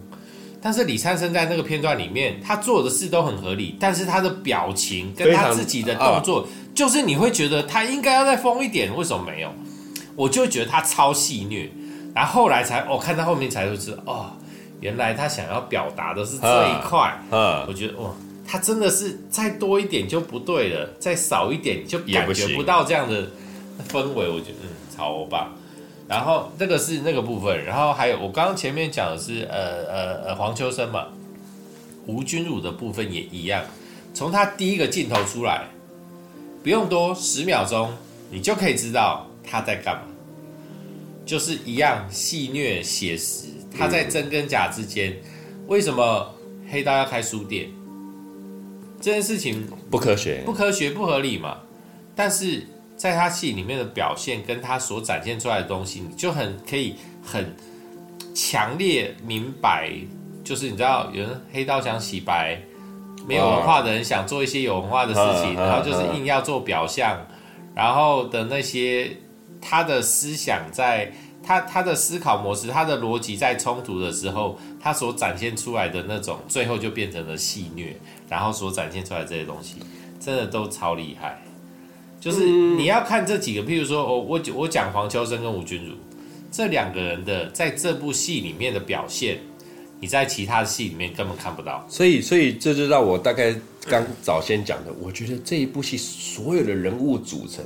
[0.63, 9.53] 但是李灿森在那个片段里面，他做的事都很合理，但是他的表情跟他自己的动作，就是你会觉得他应该要再疯一点，为什么没有？
[10.15, 11.69] 我就觉得他超戏虐，
[12.15, 14.31] 然后后来才哦，看到后面才会知道哦，
[14.81, 17.21] 原来他想要表达的是这一块。
[17.33, 18.15] 嗯，我觉得哦，
[18.51, 23.29] 他真的是再多一点就不对了，再少一点就感觉不到这样的
[23.91, 24.27] 氛围。
[24.27, 25.55] 我觉得嗯，超棒。
[26.09, 31.09] 然后这个是那个部分，然后还有我刚刚前面讲的是呃呃呃黄秋生嘛，
[32.07, 33.63] 吴君如的部分也一样，
[34.15, 35.69] 从他第一个镜头出来，
[36.63, 37.93] 不用多十秒钟，
[38.31, 40.05] 你就可以知道他在干嘛，
[41.27, 45.15] 就是一样戏虐写实，他在真跟假之间，
[45.67, 46.35] 为什么
[46.71, 47.69] 黑道要开书店？
[49.01, 51.59] 这件事情不科学，不科学，不合理嘛，
[52.15, 52.67] 但是。
[52.99, 57.55] 在他戏里面的表现，跟他所展现出来的东西，你就很可以很
[58.35, 59.89] 强烈明白，
[60.43, 62.61] 就是你知道，有人黑道想洗白，
[63.25, 67.25] 没有文化的人想做一些有文化的事情， 然后就是硬要做表象，
[67.73, 69.17] 然后的那些
[69.61, 71.13] 他的思想在
[71.49, 77.97] 他他的思考模式，他的逻辑在冲突的时候，他所展现出来的那种，最后就变成了戏虐，
[78.29, 79.77] 然后所展现出来这些东西，
[80.21, 81.43] 真的都超厉害。
[82.21, 85.95] 就是你要看这几个，譬如说，我我我讲黄秋生跟吴君如
[86.53, 89.39] 这两个人的在这部戏里面的表现，
[90.01, 91.83] 你在其他的戏里面根本看不到。
[91.89, 93.55] 所以，所以这就让我大概
[93.87, 97.65] 刚早先讲的，我觉得这一部戏所有的人物组成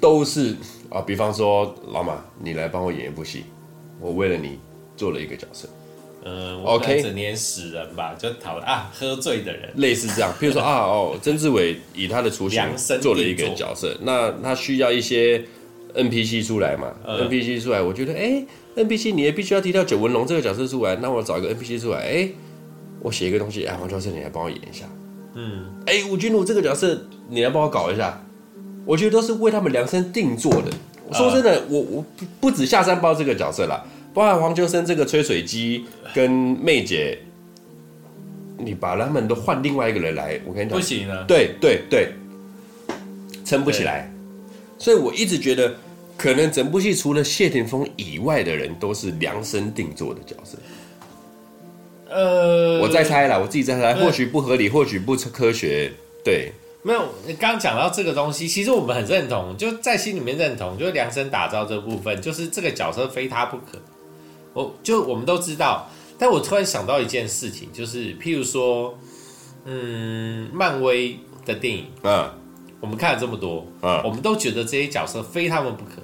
[0.00, 0.56] 都是
[0.90, 3.44] 啊，比方说老马，你来帮我演一部戏，
[4.00, 4.58] 我为了你
[4.96, 5.68] 做了一个角色。
[6.28, 10.32] 嗯，OK，整年死人吧，就讨啊，喝醉的人，类似这样。
[10.40, 12.60] 譬如说 啊，哦，曾志伟以他的雏形
[13.00, 15.44] 做了一个角色，那他需要一些
[15.94, 18.44] NPC 出来嘛、嗯、？NPC 出来，我觉得，哎、
[18.74, 22.34] 欸、，NPC 你也必须要提到九纹龙这个角色出来，那我找一个 NPC 出来，哎、欸，
[23.00, 24.84] 我写一个东西，哎，黄教授你来帮我演一下，
[25.34, 28.20] 嗯，哎、欸，吴君如这个角色你来帮我搞一下，
[28.86, 30.70] 我觉得都是为他们量身定做的。
[31.12, 33.84] 说真的，我我不不止下山包这个角色啦。
[34.14, 37.18] 包含黄秋生这个吹水机跟媚姐，
[38.56, 41.22] 你把他们都换另外一个人来，我跟你讲不行啊！
[41.28, 42.08] 对对对，
[43.44, 44.10] 撑不起来。
[44.78, 45.74] 所以我一直觉得，
[46.16, 50.56] 可能整部戏除了谢霆锋以外的人都是量身定做的角色。
[52.08, 55.92] 呃，我再猜啦，我自己再猜，或许不合理，或许不科学。
[56.24, 56.50] 对，
[56.86, 57.04] 没有。
[57.26, 63.76] 你刚刚讲到这个东西，其实我们很认同，就在心里面认同，就是量身打造这部分，就是这个角色非他不可。
[64.52, 68.96] 我就我们都知道，但我突然想到一件事情，就是譬如说，
[69.64, 72.30] 嗯，漫威的电影，嗯，
[72.78, 76.00] 我们看了这么多，嗯，我们都觉得这些角色非他们不可，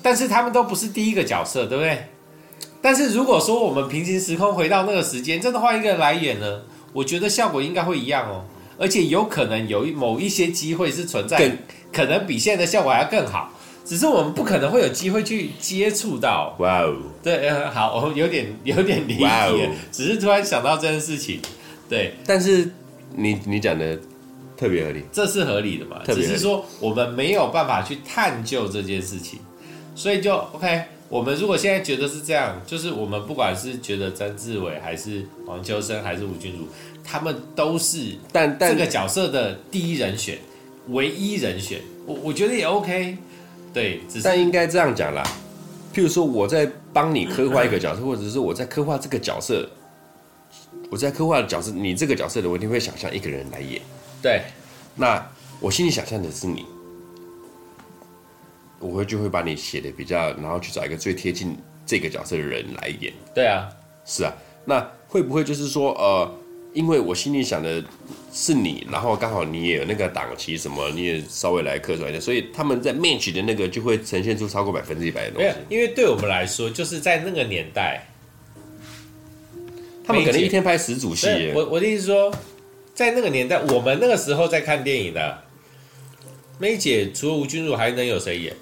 [0.00, 2.06] 但是他们都不是第一个角色，对不对？
[2.80, 6.62] 但是如果说我们平行时空回到那个时间，真的换一个人来演呢，
[6.94, 8.44] 我觉得效果应该会一样哦，
[8.78, 11.58] 而且有可能有某一些机会是存在，
[11.92, 13.52] 可能比现在的效果还要更好。
[13.84, 16.54] 只是我们不可能会有机会去接触到。
[16.58, 19.24] 哇哦，对，好，我有点有点理解。
[19.24, 21.40] Wow 只是突然想到这件事情，
[21.88, 22.12] 对。
[22.26, 22.70] 但是
[23.16, 23.98] 你你讲的
[24.58, 26.02] 特别合理，这是合理的嘛？
[26.04, 29.40] 只是说我们没有办法去探究这件事情，
[29.94, 30.84] 所以就 OK。
[31.08, 36.66] 我们如果现在觉得是这样，就是我们不管是觉得曾志伟还是黄秋生还是吴君如，
[37.02, 40.38] 他们都是但但这个角色的第一人选，
[40.88, 41.80] 唯一人选。
[42.06, 43.16] 我我觉得也 OK。
[43.72, 45.22] 对，只但应该这样讲啦。
[45.94, 49.68] 譬如说，我在帮你刻画一个角色，或者是我在刻画这个角色，
[50.90, 53.80] 我在刻画的角色，你这个角色的，我一定会想象一个人来演。
[54.22, 54.42] 对，
[54.96, 55.24] 那
[55.60, 56.64] 我心里想象的是你，
[58.78, 63.12] 我会就会把你写的比较，然后去找一个最贴近这个角色的人来演。
[63.34, 63.68] 对啊，
[64.04, 64.32] 是啊，
[64.64, 66.34] 那会不会就是说，呃？
[66.74, 67.82] 因为我心里想的
[68.30, 75.50] 是你，然后刚好你也有那个档期什么，你也稍微来客串一下，所以他们在 match 的那个就会呈现出超过百分之一百的东西。
[75.70, 78.06] 因为对我们来说，就是在那个年代，
[80.04, 81.52] 他们可能一天拍十组戏。
[81.54, 82.32] 我我的意思说，
[82.94, 85.42] 在那个年代，我们那个时候在看电影的，
[86.58, 88.54] 梅姐除了吴君如还能有谁演？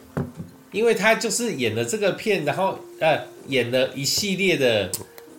[0.76, 4.90] 因为他就是演了这个片，然后呃，演了一系列的。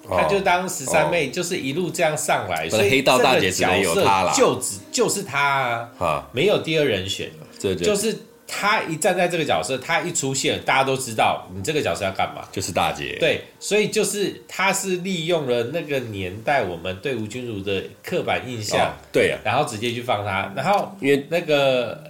[0.10, 13.18] 他就当十三妹，就是一路这样上来，所以黑道大姐只能有她了，就只就是她啊，没有第二人选，就是他一站在这个角色，他一出现，大家都知道你这个角色要干嘛，就是大姐。
[13.20, 22.02] 对，所以就是他是利用了那个年代我们对吴君如的刻板印象，哦、对啊，然后直接去放他，然后因为那个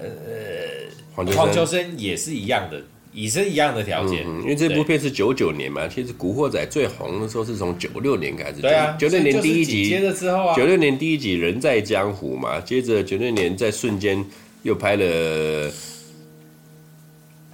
[1.16, 2.80] 呃黄秋生也是一样的。
[3.18, 14.24] 也是一样的条件，嗯，因为这部片是九九年嘛，其实《古惑仔》最红的时候是从九六年开始，对啊，九六年第一集，接着之后啊，九六年第一集《人在江湖》嘛，接着九六年在瞬间
[14.62, 15.72] 又拍了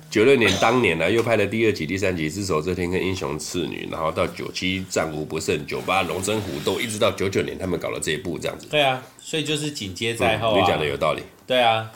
[0.09, 8.67] 九六年当年呢，啊，又拍了第二集、第三集《只手遮天》跟《英雄次女》，然后到九七战无不胜，九八龙争虎斗，一直到九九年他们搞了这一部这样子。
[8.69, 11.21] 对啊，所以就是紧接在后，啊嗯，你讲的有道理。
[11.47, 11.89] 对啊，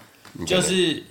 [0.46, 1.04] 就是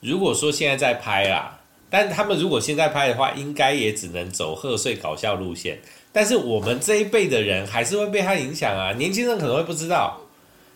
[0.00, 1.56] 如果说现在在拍啦。
[1.90, 5.78] 但他们如果现在拍的话，应该也只能走贺岁搞笑路线。
[6.12, 10.18] 但是我们这一辈的人还是会被他影响啊，年轻人可能会不知道，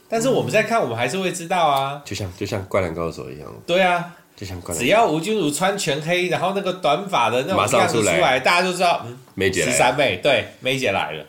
[0.08, 2.02] 但是我们在看，我们还是会知道啊。
[2.04, 3.48] 就像就像《灌篮高手》一样。
[3.66, 4.78] 对啊，就像灌篮。
[4.78, 11.24] 只要吴君如穿全黑，然后那个短发的那种样子出来，大家就知道，嗯，梅姐，十三妹，对，梅姐来了，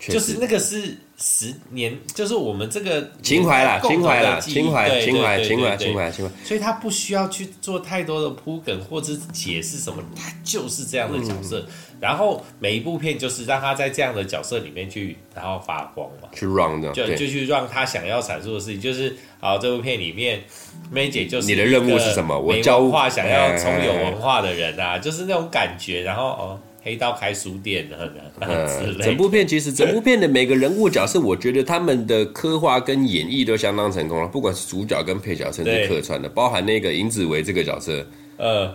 [0.00, 0.96] 就是那个是。
[1.20, 6.44] 十年就是我们这个情怀啦，情怀啦，情怀，情怀，情怀，情怀，情怀。
[6.44, 11.58] 所以他不需要去做太多的铺梗或者解释什么，他就是这样的角色。
[11.58, 11.66] 嗯、
[11.98, 20.44] 然后每一部片就是让他在这样的角色里面去，然后发光嘛，去 run 的，就就去让他想要阐述的事情，就是好，这部片里面
[20.88, 22.38] 梅姐就是你的任务是什么？
[22.38, 26.02] 我教化想要从有文化的人啊，就是那种感觉。
[26.02, 26.60] 然后哦。
[26.88, 38.06] 黑道开书店的， 嗯，整部片其实整部片的每个人物角色，我觉得他们的刻画跟演绎都相当成功了，不管是主角跟配角，甚至客串的，包含那个尹子维这个角色，
[38.38, 38.74] 呃，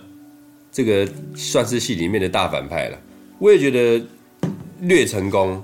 [0.72, 3.00] 这个算是戏里面的大反派了，
[3.40, 4.06] 我也觉得
[4.82, 5.64] 略成功。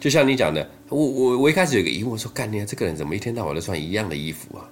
[0.00, 4.68] 就像你讲的，我我我一开始有个疑问，说干你这个人怎么一天到晚都穿一样的衣服啊？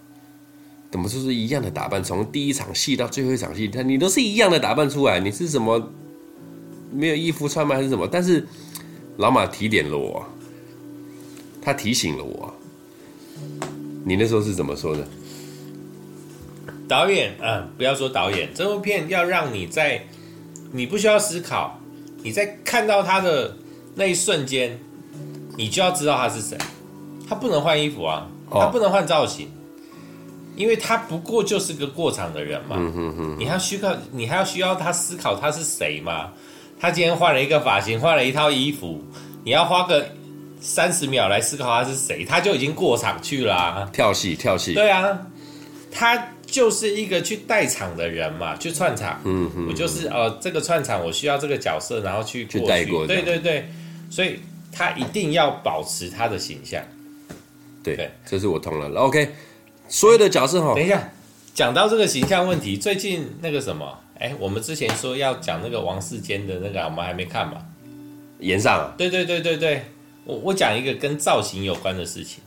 [0.90, 2.02] 怎么就是一样的打扮？
[2.02, 5.92] 从第一场戏到最后一场戏，他你都是一样的打扮出来，你是什么？
[6.92, 7.74] 没有衣服穿吗？
[7.74, 8.06] 还是什么？
[8.06, 8.46] 但是
[9.16, 10.24] 老马提点了我，
[11.60, 12.54] 他提醒了我。
[14.04, 15.06] 你那时候是怎么说的？
[16.88, 20.04] 导演，嗯，不要说导演，这部片要让你在
[20.72, 21.80] 你不需要思考，
[22.22, 23.56] 你在看到他的
[23.94, 24.78] 那一瞬间，
[25.56, 26.58] 你就要知道他是谁。
[27.28, 29.48] 他不能换衣服啊，他不能换造型，
[30.54, 32.76] 因为他不过就是个过场的人嘛。
[32.78, 36.32] 嗯哼哼，你还需要你还要需要他思考他是谁吗？
[36.82, 39.00] 他今天换了一个发型，换了一套衣服，
[39.44, 40.04] 你要花个
[40.60, 43.88] 三十秒来思考他是谁，他就已经过场去了啊。
[43.92, 44.74] 跳戏，跳戏。
[44.74, 45.16] 对啊，
[45.92, 49.20] 他就是一个去带场的人嘛，去串场。
[49.22, 49.68] 嗯嗯。
[49.68, 52.58] 我就是呃，这个串场我需要这个角色，然后去过去。
[52.58, 53.06] 去带过。
[53.06, 53.68] 对对对，
[54.10, 54.40] 所以
[54.72, 56.82] 他一定要保持他的形象。
[57.84, 58.88] 对，对这是我通了。
[59.00, 59.32] OK，
[59.86, 60.74] 所有的角色哈。
[60.74, 61.12] 等一下，
[61.54, 64.00] 讲到这个形象问题，最近那个什么？
[64.22, 67.60] 哎，我们之前说要讲那个王世坚的那个，我们还没看嘛？
[68.38, 69.84] 延上，对对对对对，
[70.24, 72.40] 我我讲一个跟造型有关的事情。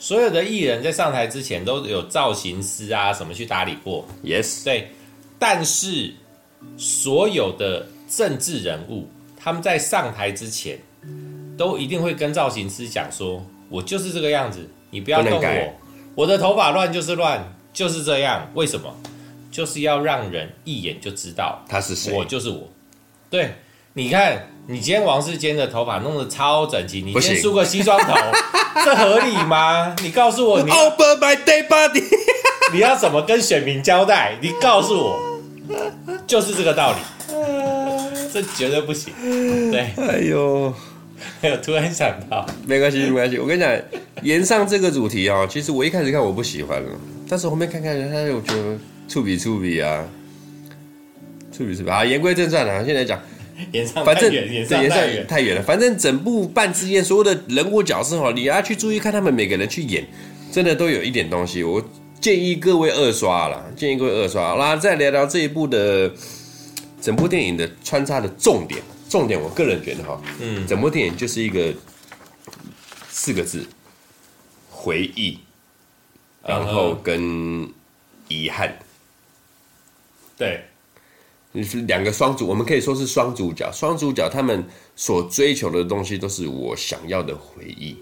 [0.00, 4.88] 所有的艺人在上台之前都有造型师啊什么去打理过，yes，对。
[5.38, 6.12] 但是
[6.76, 10.76] 所有的政治人物，他们在上台之前
[11.56, 15.74] 都一定会跟造型师讲说：“我就是这个样子，你不要动我，
[16.16, 17.40] 我的头发乱就是乱，
[17.72, 18.92] 就是这样。”为什么？
[19.52, 22.68] 就是要让人一眼就知道他是谁，我就是我。
[23.30, 23.54] 对，
[23.92, 28.14] 你看，你今天王世坚的头发弄得超整齐，你今天梳个西装头，
[28.84, 29.94] 这合理吗？
[30.02, 32.02] 你告诉我，你 Over my day body，
[32.72, 34.38] 你要怎么跟选民交代？
[34.40, 35.40] 你告诉我，
[36.26, 36.98] 就是这个道理，
[38.32, 39.12] 这绝对不行。
[39.70, 40.72] 对，哎呦，
[41.42, 43.38] 哎呦，突然想到，没关系，没关系。
[43.38, 43.70] 我跟你讲，
[44.22, 46.88] 延上这个主题啊，其实我一开始看我不喜欢了，
[47.28, 48.78] 但是后面看看，他我觉得。
[49.12, 50.08] 触笔触笔啊，
[51.52, 52.02] 触笔触笔啊！
[52.02, 53.20] 言归正传了，现在讲，
[54.02, 55.62] 反正太远，太远太远了。
[55.62, 60.08] 反正整部半之宴所有的人物角色哈，你要去注意看他们每个人去演，
[60.50, 61.62] 真的都有一点东西。
[61.62, 61.86] 我
[62.22, 64.54] 建议各位二刷了，建议各位二刷。
[64.54, 66.10] 那再聊聊这一部的
[66.98, 71.70] 整部电影的穿插的重点，重点我个人觉得哈，嗯，整部电影就是一个
[73.10, 73.66] 四个字：
[74.70, 75.38] 回忆，
[76.46, 77.68] 然后跟
[78.28, 78.74] 遗憾。
[80.42, 80.64] 对，
[81.52, 83.70] 你是两个双主，我们可以说是双主角。
[83.70, 84.64] 双主角他们
[84.96, 87.96] 所追求的东西都是我想要的回忆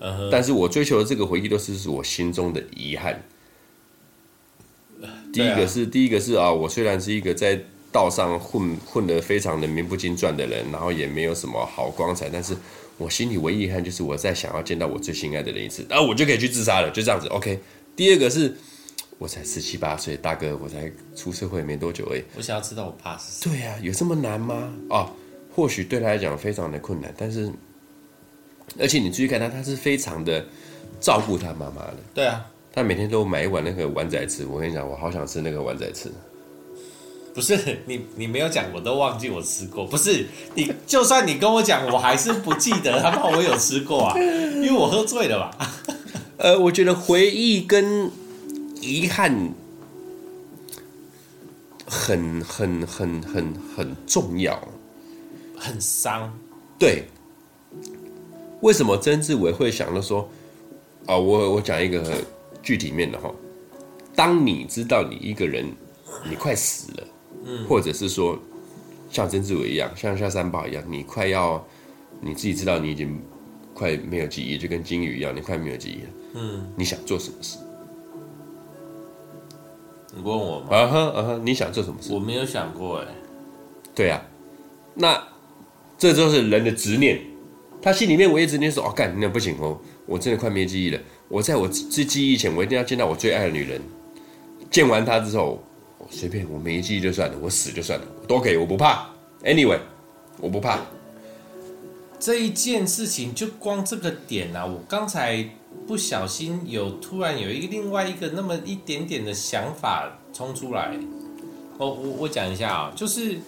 [0.00, 0.28] ，uh-huh.
[0.28, 3.22] 但是我追求的这个回忆都是我心中的遗憾。
[5.32, 7.60] 第一个是、啊、第一个是啊，我虽然是一个在
[7.92, 12.56] 道上混混得非常的名不经传的人，然后也没有什么好光彩，但是
[12.98, 17.28] 我心里唯一遗憾就是我在想要见到我最心爱的人一次，然后我就可以去自杀了，就这样子。
[17.28, 17.60] OK。
[17.94, 18.56] 第二个是。
[19.18, 22.22] 我才十七八岁，大哥，我才出社会没多久哎。
[22.36, 23.50] 我想要知道我爸是谁。
[23.50, 24.72] 对啊，有这么难吗？
[24.90, 25.08] 哦，
[25.54, 27.50] 或许对他来讲非常的困难，但是，
[28.78, 30.44] 而且你注意看他，他是非常的
[31.00, 31.96] 照顾他妈妈的。
[32.12, 34.44] 对啊，他每天都买一碗那个碗仔吃。
[34.44, 36.10] 我跟你讲，我好想吃那个碗仔吃。
[37.32, 39.84] 不是你，你没有讲，我都忘记我吃过。
[39.84, 45.72] 不是你，就算你跟我讲，我还是不记得他怕我有吃过啊，因为我喝醉了吧。
[46.38, 48.10] 呃，我觉得回忆跟
[48.84, 49.52] 遗憾
[51.86, 54.60] 很很很很很重要，
[55.56, 56.32] 很伤。
[56.78, 57.04] 对，
[58.60, 60.28] 为什么曾志伟会想到说，
[61.06, 62.22] 啊、哦，我我讲一个
[62.62, 63.34] 具体面的哈，
[64.14, 65.66] 当你知道你一个人
[66.28, 67.08] 你快死了。
[67.46, 68.38] 嗯，或者是说，
[69.10, 71.62] 像曾志伟一样，像像三宝一样，你快要
[72.20, 73.20] 你自己知道你已经
[73.74, 76.10] 快没有记忆，就跟金鱼一样，你快没有记忆了。
[76.34, 77.58] 嗯，你想做什么事？
[80.16, 80.66] 你问我吗？
[80.70, 82.12] 啊哈啊哈，你想做什么事？
[82.12, 83.06] 我没有想过哎。
[83.94, 84.22] 对啊，
[84.94, 85.22] 那
[85.98, 87.20] 这就是人的执念。
[87.82, 90.98] 他心里面唯一执念说：“哦，干，那不行哦，我真的快没记忆了。
[91.28, 93.80] 我在我这记忆前，我一定要见到我最爱的女人。
[94.70, 95.62] 见完她之后。”
[96.10, 99.08] 随便，我没记忆就算了，我死就算了，都可以，我不怕。
[99.42, 99.78] Anyway，
[100.38, 100.78] 我不怕。
[102.20, 105.48] 这一件事情就光这个点啊，我刚才
[105.86, 110.98] 不小心有突然有一个另外一个那么一点点的想法冲出来。
[111.78, 113.38] 我我我讲一下啊，就是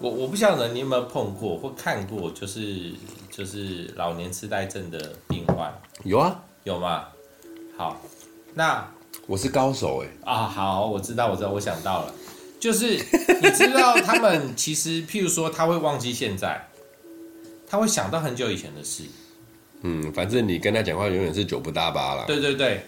[0.00, 2.92] 我我不晓得你有没有碰过或看过，就是
[3.30, 5.72] 就是老年痴呆症的病患。
[6.02, 7.04] 有啊，有吗？
[7.76, 8.00] 好，
[8.54, 8.88] 那。
[9.26, 10.08] 我是高手哎！
[10.30, 12.12] 啊，好，我知道，我知道，我想到了，
[12.60, 12.90] 就是
[13.40, 16.68] 你知道他们其实，譬如说，他会忘记现在，
[17.66, 19.04] 他会想到很久以前的事。
[19.84, 22.24] 嗯，反正你跟他讲话永远是九不搭八了。
[22.26, 22.86] 对对对，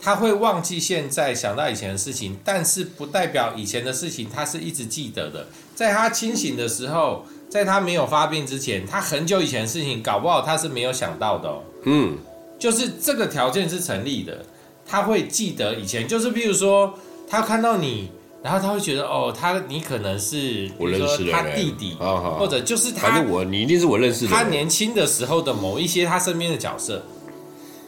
[0.00, 5.46] 他会忘记现在，想到以前的事情，但是不代表以前的事情他是一直记得的。
[5.74, 11.62] 在他清醒的时候，在他没有发病之前，他很久以前的事情，搞不好他是没有想到的哦。
[11.84, 12.16] 嗯，
[12.58, 14.44] 就是这个条件是成立的。
[14.86, 18.10] 他会记得以前，就是比如说，他看到你，
[18.42, 21.96] 然后他会觉得，哦，他你可能是我认识的他弟弟，
[22.38, 24.30] 或者就是他，反正我你一定是我认识的。
[24.30, 27.02] 他年轻的时候的某一些他身边的角色，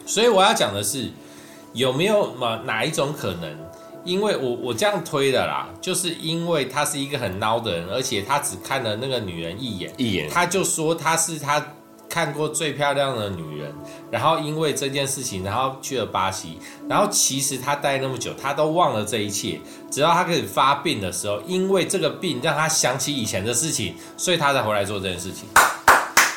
[0.05, 1.09] 所以我要讲的是，
[1.73, 3.57] 有没有嘛哪一种可能？
[4.03, 11.65] 因为我我这样推的啦，就是因为他是一个很孬的人，而且他只看了那个女人一眼，一眼，他就说他是他。
[12.11, 13.73] 看过最漂亮的女人，
[14.11, 16.59] 然后因为这件事情，然后去了巴西，
[16.89, 19.61] 然后其实他待那么久，他都忘了这一切。
[19.89, 25.45] 直到他开始发病的时候，因为这个病让他想起以前的事情，所以他才回来做这件事情。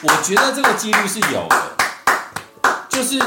[0.02, 1.76] 我觉得这个几率是有的，
[2.88, 3.20] 就是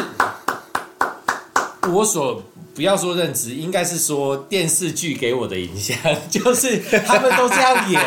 [1.91, 2.41] 我所
[2.73, 5.97] 不要说认知，应该是说电视剧给我的影响，
[6.31, 8.01] 就是他们都这样演，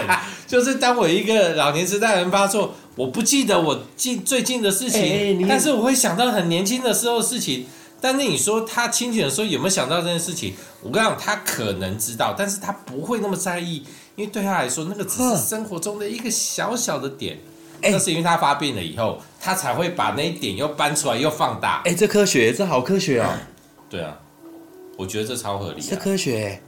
[0.51, 2.75] 就是当我一个老年痴呆人发作。
[2.97, 7.67] 我不记得我近最近的事情，欸欸，但是我会想到很年轻的时候的事情。
[8.01, 10.55] 但是你说他清醒的时候有没有想到这件事情？
[10.83, 13.77] 我跟你讲，他可能知道，但是他不会那么在意，
[14.17, 17.39] 因为对他来说，那个只是生活中的一个小小的点。
[17.81, 21.81] 那是因为他发病了以后，他才会把那一点又搬出来又放大。
[21.85, 23.41] 哎，这科学，这好科学啊！
[23.89, 24.19] 对啊，
[24.99, 25.81] 我觉得这超合理。
[25.81, 26.61] 这科学。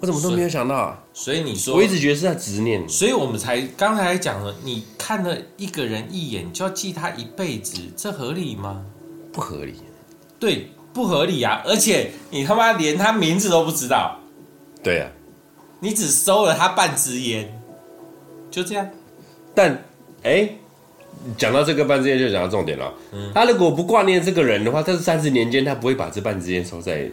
[0.00, 0.98] 我怎么都没有想到啊！
[1.12, 8.82] 所以你说，我一直觉得是在执念，所以我们才刚才讲了，你看了一个人一眼就要记他一辈子，这合理吗？
[9.30, 9.74] 不合理。
[10.38, 11.62] 对，不合理啊！
[11.66, 14.18] 而且你他妈连他名字都不知道。
[14.82, 15.10] 对啊，
[15.80, 17.60] 你只收了他半支烟，
[18.50, 18.88] 就这样。
[19.54, 19.84] 但
[20.22, 20.48] 哎，
[21.36, 22.90] 讲到这个半支烟，就讲到重点了。
[23.12, 27.10] 嗯，他如果不挂念这个人的话，他是三十年间他不会把这半支烟收在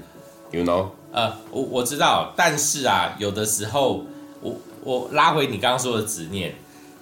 [0.52, 0.86] ，you know。
[1.12, 4.05] 呃，我我知道，但是啊，有的时候，
[4.41, 6.53] 我我拉回你刚刚说的执念，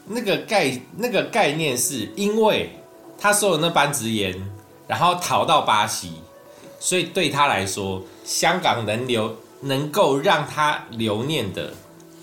[0.08, 2.70] 那个概那个概念是因为
[3.18, 4.36] 他收了那半支烟，
[4.88, 6.14] 然后逃到巴西，
[6.80, 11.74] 所以对他来说，香港能留能够让他留念的，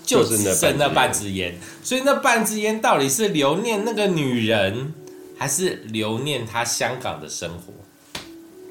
[0.05, 1.59] 就只剩那半支烟。
[1.83, 4.93] 所以那半支烟到底是留念那个女人，
[5.37, 7.51] 还是留念他香港的生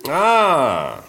[0.04, 1.04] 活啊？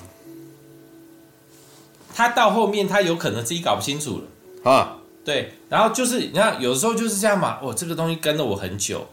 [2.13, 4.97] 他到后面，他有可能自己搞不清楚了啊。
[5.25, 7.57] 对，然后就是你看，有时候就是这样嘛。
[7.61, 9.07] 哦，这个东西跟了我很久，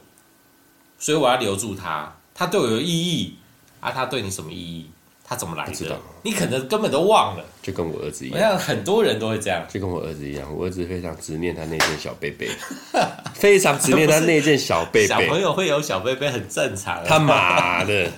[0.99, 2.13] 所以我要留住他。
[2.35, 3.37] 他对我有意义
[3.81, 4.91] 啊，他对你什么意义？
[5.25, 6.01] 他怎么来的？
[6.23, 7.45] 你可能根本都忘了。
[7.63, 9.65] 就跟我儿子一样，我想很多人都会这样。
[9.69, 12.51] 就跟我儿子一样，我儿子非常执念他那件小贝贝，
[13.33, 15.07] 非常执念他那件小贝贝。
[15.15, 17.01] 小朋友会有小贝贝很正常。
[17.07, 18.11] 他妈的！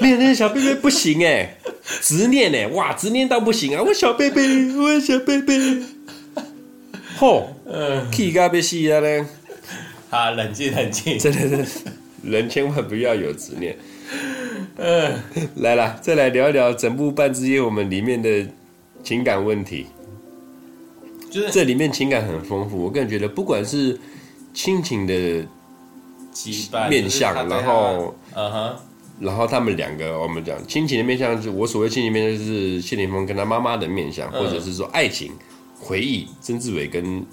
[0.00, 1.56] 没有那小贝贝不行哎，
[2.00, 3.82] 执念哎，哇，执念到不行啊！
[3.82, 4.42] 我小贝贝，
[4.76, 5.82] 我小贝贝，
[7.16, 9.24] 吼，嗯，气咖被吸了嘞。
[10.08, 11.80] 好，冷静冷静，真的是
[12.22, 13.76] 人千万不要有执念。
[14.76, 15.14] 嗯，
[15.56, 18.46] 来了，再来聊一聊整部半之夜我们里面的
[19.04, 19.86] 情感问题。
[21.30, 23.96] 就是这里面情感很丰富，我个人觉得不管是
[24.52, 25.46] 亲情的
[26.88, 28.76] 面相，然后，嗯哼，
[29.20, 35.30] 然后他们两个，我们讲亲情的面相，就我所谓亲情面相，就是谢霆锋跟他妈妈的面相，或者是说爱情
[35.78, 37.24] 回忆，曾志伟跟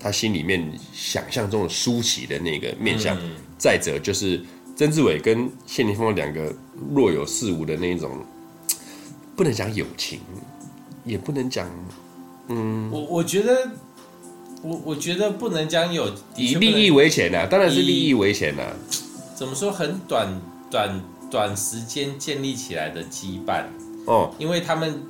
[0.00, 3.16] 他心里面想象中的舒淇的那个面相，
[3.58, 4.42] 再者就是
[4.74, 6.50] 曾志伟跟谢霆锋两个
[6.94, 8.24] 若有似无的那种，
[9.36, 10.18] 不能讲友情，
[11.04, 11.70] 也不能讲。
[12.48, 13.70] 嗯，我我觉得，
[14.62, 18.72] 我我觉得不能讲有以利益为前呐、啊，当然是利益为前呐、啊。
[19.36, 19.70] 怎么说？
[19.70, 20.40] 很短
[20.72, 21.00] 短
[21.30, 23.66] 短时间建立起来的羁绊。
[24.06, 25.00] 哦，因为他们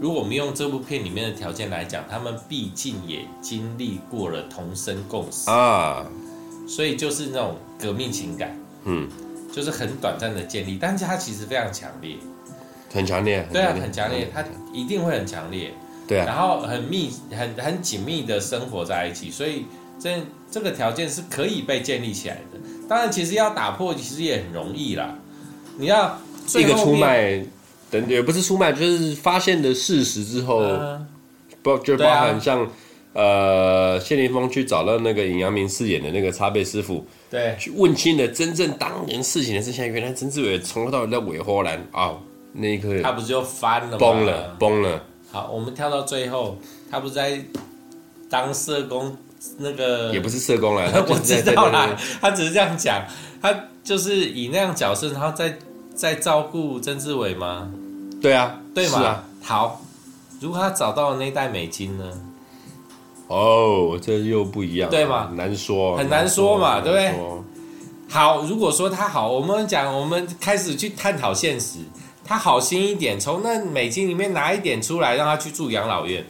[0.00, 5.50] 如果我们用这部片里面的条件来讲，他们毕竟也经历过了同生共死。
[5.50, 6.06] 啊，
[6.68, 9.08] 所以就是那种革命情感，嗯，
[9.50, 12.16] 就是很短暂的建立，但是它其实非常强烈，
[12.92, 15.72] 很强烈，对啊，很强烈，它一定会很强烈。
[16.06, 19.64] 对啊，然后很密、很很紧密的生活在一起，所以
[19.98, 22.60] 这这个条件是可以被建立起来的。
[22.88, 25.18] 当然，其实要打破，其实也很容易啦。
[25.78, 26.18] 你要
[26.54, 27.44] 一个出卖，
[27.90, 30.60] 等也不是出卖，就是发现的事实之后，
[31.62, 32.70] 不、呃、就包含像、啊、
[33.12, 39.86] 呃谢霆锋去找到那个尹阳明饰演的那个插背师傅，对，去问清了真正当年事情的真相。
[39.86, 42.14] 原来曾志伟从头到尾在尾波兰啊，
[42.52, 43.98] 那一刻他不是就翻了？
[43.98, 45.04] 崩了，崩了。
[45.30, 46.56] 好，我们跳到最后，
[46.90, 47.38] 他不是在
[48.30, 49.14] 当社工，
[49.58, 53.02] 那个也不是社工了， 我知道啦，他只是这样讲，
[53.40, 55.56] 他就是以那样角色，然后在
[55.94, 57.70] 在照顾曾志伟吗？
[58.20, 59.00] 对啊，对吗？
[59.02, 59.80] 啊、好，
[60.40, 62.04] 如果他找到了那袋美金呢？
[63.28, 65.30] 哦，这又不一样，对吗？
[65.34, 67.14] 难说，很难说嘛，对不对？
[68.08, 71.78] 好，如果说他好，我们讲，我们开始去探讨现实。
[72.24, 76.24] 他好心一点，从那美金里面拿一点出来，让他去住养老院。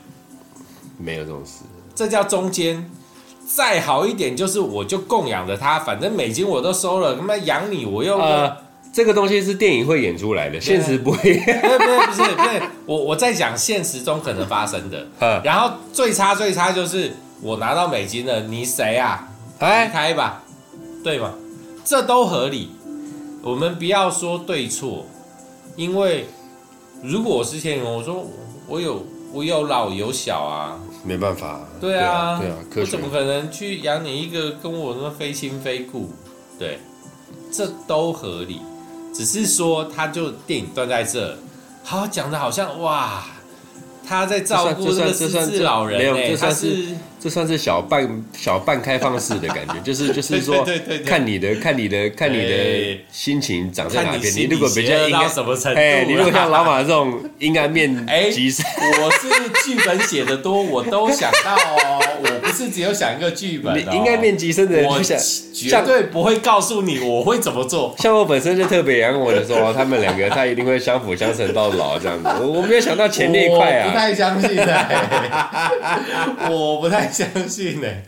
[0.98, 1.64] 没有这种事，
[1.94, 2.90] 这叫中间。
[3.46, 8.18] 再好一点，就是我就供养着他，反正美金我都收了，他妈养你，我又……
[8.18, 8.56] 呃，
[8.92, 11.18] 这个东西是电影会演出来的，现实不会。
[11.38, 15.06] 不是不是不是我我在讲现实中可能发生的。
[15.44, 19.28] 然后最差最差就是我拿到美金了，你谁啊？
[19.58, 20.42] 哎，开吧，
[21.04, 21.32] 对吗？
[21.84, 22.70] 这都合理。
[23.42, 25.06] 我们不要说对错。
[25.76, 26.26] 因为
[27.02, 28.26] 如果我是天龙，我说
[28.66, 31.60] 我有我有老有小啊，没办法。
[31.80, 36.10] 对啊，对啊，我怎么可能去养你一个跟我那么非亲非故？
[36.58, 36.78] 对，
[37.52, 38.60] 这都合理。
[39.14, 41.38] 只是说，他就电影断在这，
[41.82, 43.24] 好讲的好像哇，
[44.06, 46.88] 他在照顾这个失智老人，欸，没有，他是。
[47.18, 50.64] 这算是小半小半开放式的感觉，就是 就是说，
[51.04, 54.32] 看你的看你的看你的心情长在哪边。
[54.32, 55.80] 你如果比较阴暗，什么程度？
[55.80, 58.64] 哎，你如果像老马这种阴暗面极深，
[59.02, 62.00] 我是剧本写的多，我都想到哦。
[62.22, 67.94] 我不是只有想一个剧本，阴暗面极深的人，我绝对不会告诉你我会怎么做。
[67.98, 72.28] 像我本身就特别养我的时候，他们两个他一定会相辅相成到老这样子。
[72.40, 74.86] 我我没有想到钱那一块啊，不太相信的，
[76.50, 77.10] 我不太。
[77.16, 78.04] 相信呢、欸，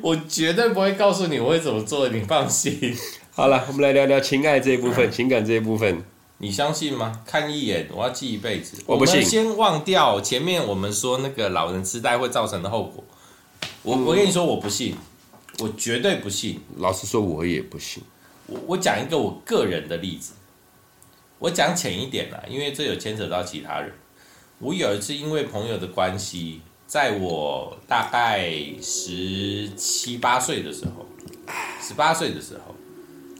[0.00, 2.96] 我绝对不会告诉你我会怎么做，你放心。
[3.30, 6.02] 好了，我们来聊聊情爱这一部分，情感这一部分，
[6.38, 7.22] 你相信吗？
[7.26, 8.82] 看一眼，我要记一辈子。
[8.86, 9.22] 我不信。
[9.24, 13.04] 先忘掉前面我们说那个老人痴呆会造成的后果。
[13.82, 14.94] 我我跟你说，我不信，
[15.58, 16.60] 我绝对不信。
[16.76, 18.02] 老实说，我也不信。
[18.46, 20.32] 我我讲一个我个人的例子，
[21.38, 23.92] 我讲浅一点啦，因为这有牵扯到其他人。
[24.58, 26.62] 我有一次因为朋友的关系。
[26.88, 31.06] 在我大概十七八岁的时候，
[31.82, 32.74] 十八岁的时候，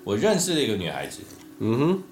[0.05, 1.21] 我认识了一个女孩子。
[1.59, 2.03] 嗯哼，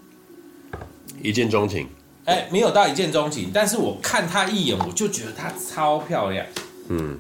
[1.23, 1.89] 一见钟情。
[2.25, 6.45] 哎、欸，没有到一见钟情，但是我看她一眼，我就觉得她超漂亮。
[6.89, 7.19] 嗯，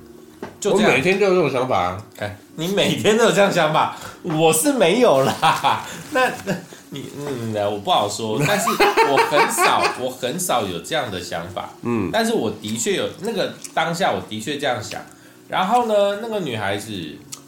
[0.61, 0.91] 就这样。
[0.91, 2.05] 我每天都有这种想法啊。
[2.19, 5.87] 哎、欸，你每天都有这样想法，我是没有啦。
[6.13, 6.55] 那那。
[6.91, 11.71] 你嗯，我不好说， 但是我很少，我很少有这样的想法。
[11.83, 15.03] 嗯，但是我的确有那个当下，我的确这样想。
[15.49, 16.93] 然后呢，那个女孩子，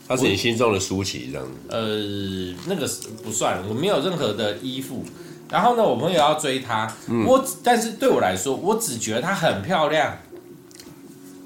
[0.09, 1.53] 她是你心中的舒淇，这样子。
[1.69, 2.91] 呃，那个
[3.23, 5.05] 不算，我没有任何的依附。
[5.51, 10.17] 然后呢，我朋友要追她，嗯、我但是对我来说，我只觉得她很漂亮。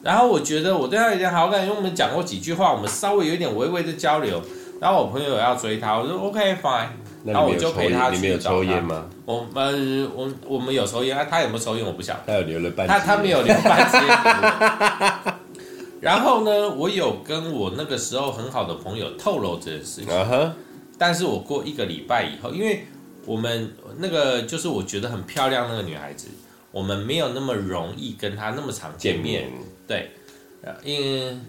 [0.03, 4.43] 然后我觉得我对她有点好感，因为我们讲过几句话，我们稍微有一点微微的交流。
[4.81, 6.89] 然后我朋友要追她，我说 OK fine。
[7.25, 8.17] 然后我就陪她去。
[8.17, 9.05] 你们有抽烟吗？
[9.25, 12.21] 我们我我们有抽烟啊，他有没有抽烟我不晓得。
[12.27, 15.35] 他有留了半，他他没有留半支烟。
[16.01, 20.09] 然后呢，我有跟我那个时候很好的朋友透露这件事情。
[20.09, 20.51] Uh huh.
[20.99, 22.85] 但是我过一个礼拜以后，因为
[23.27, 26.29] 我们那个就是我觉得很漂亮那个女孩子，
[26.71, 29.43] 我们没有那么容易跟她那么常见面。
[29.43, 30.11] 见面对，
[30.85, 31.47] 因。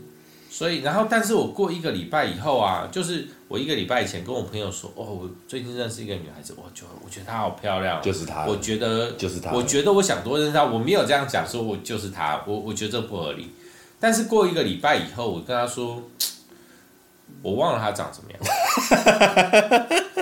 [0.53, 13.49] 所以，然后，但是我过一个礼拜以后啊，就是我一个礼拜以前跟我朋友说，哦，我最近认识一个女孩子，我就我觉得她好漂亮，就是她，我觉得就是她，我觉得我想多认识她，我没有这样讲，说我就是她，我我觉得这不合理。
[13.99, 16.03] 但是过一个礼拜以后，我跟她说，
[17.41, 18.39] 我忘了她长什么样，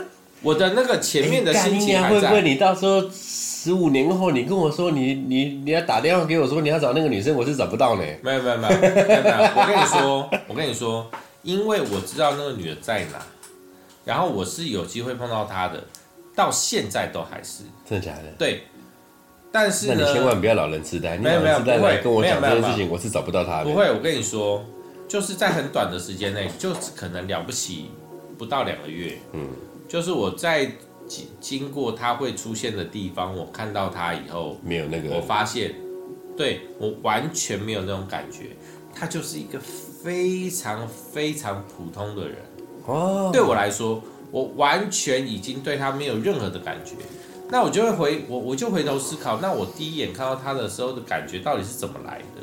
[0.42, 2.22] 我的那个前面的心情还在。
[2.22, 3.04] 会不会你到时候？
[3.62, 8.02] 十五年后，你跟我说你你你要打电话给我说你要找那个女生，我是找不到呢。
[8.24, 8.92] 没有没有没有没有，
[9.56, 11.12] 我跟你说， 我跟你说，
[11.44, 13.24] 因为我知道那个女的在哪，
[14.04, 15.84] 然后我是有机会碰到她的，
[16.36, 18.34] 到现在都还是真的假的？
[18.40, 18.64] 对，
[19.52, 23.66] 但是那你千万不要老人痴呆，你老人痴呆来跟我讲这件事情，我是找不到她的。
[23.66, 24.66] 不会，我跟你说，
[25.08, 27.92] 就是在很短的时间内，就可能了不起
[28.40, 29.48] 不到两个月，嗯，
[29.92, 30.72] 就是我在。
[31.08, 35.76] 经经过他会出现的地方，我看到他以后，没有那个，我发现，
[36.38, 38.56] 对，我完全没有那种感觉，
[38.96, 42.38] 他就是一个非常非常普通的人。
[42.86, 46.94] 哦，对我来说，我完全已经对他没有任何的感觉。
[47.50, 52.42] 那我就会回我，我就回头思考，那我第一眼看到他的时候的感觉到底是怎么来的？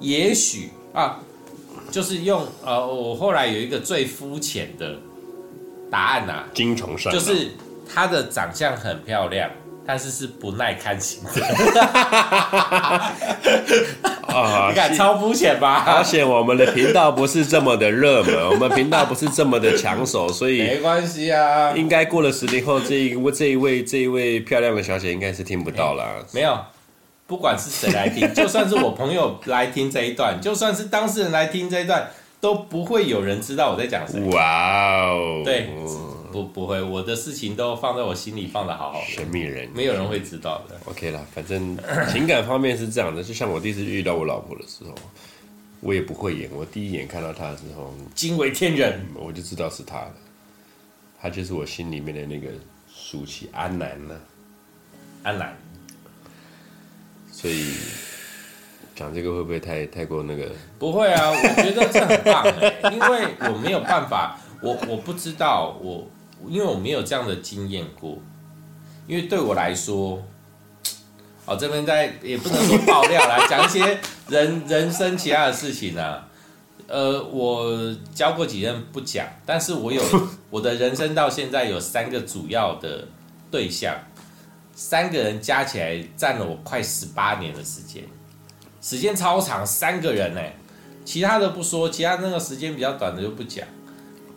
[0.00, 1.22] 也许啊，
[1.90, 4.98] 就是用呃，我后来有一个最肤浅的
[5.90, 7.50] 答案呐、啊，精虫上就是。
[7.88, 9.48] 她的长相很漂亮，
[9.86, 11.46] 但是是不耐看型的。
[14.26, 15.84] 啊， 你看超肤浅吧？
[15.86, 21.72] 而且我们的频道不是这么的热门， 我们频道不是这么的抢手，所以没关系啊。
[21.76, 26.26] 应该过了十年后，这一位这一位这一位漂亮的小姐应该是听不到了。
[26.32, 26.58] 没有，
[27.28, 32.10] 不管是谁来听，就算是我朋友来听这一段，就算是当事人来听这一段，
[32.40, 34.34] 都不会有人知道我在讲什么。
[34.34, 35.68] 哇哦，对。
[36.32, 39.06] 不不会，我的事情都放在我心里，放的好好的。
[39.06, 40.78] 神秘人，没有人会知道的。
[40.84, 41.78] OK 啦，反正
[42.12, 44.94] 情感方面是这样的，就像我第一次遇到我老婆的时候，
[45.80, 46.50] 我也不会演。
[46.52, 50.14] 我第一眼看到她的时候，惊为天人，我就知道是她了。
[51.18, 52.48] 她就是我心里面的那个
[52.94, 54.20] 舒淇安南呢，
[55.22, 55.56] 安南。
[57.32, 57.72] 所以
[58.96, 60.50] 讲这个会不会太太过那个？
[60.80, 66.04] 不会啊，我觉得这很棒哎，因为我没有办法，我我不知道我。
[66.48, 68.18] 因为我没有这样的经验过，
[69.06, 70.22] 因为对我来说，
[71.46, 76.28] 哦，这边在也不能说爆料啦讲一些人人生其他的事情啊。
[76.86, 77.74] 呃，我
[78.14, 80.00] 交过几任不讲，但是我有
[80.50, 83.08] 我的人生到现在有三个主要的
[83.50, 83.96] 对象，
[84.74, 88.04] 三个人加起来占了我快十八年的时间，
[88.86, 90.40] 时间超长，三个人呢，
[91.04, 93.66] 其他的不说，其他那个时间比较短的就不讲，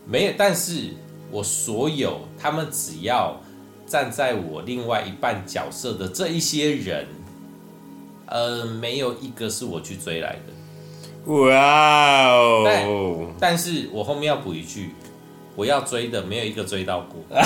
[0.08, 0.96] 没有，但是。
[1.32, 3.40] 我所有他们只要
[3.86, 7.06] 站在我另外一半角色的这一些人，
[8.26, 11.32] 呃，没有一个是我去追来的。
[11.32, 12.64] 哇哦！
[13.40, 14.96] 但但是我后面要补一句，
[15.56, 17.24] 我要追的没有一个追到过。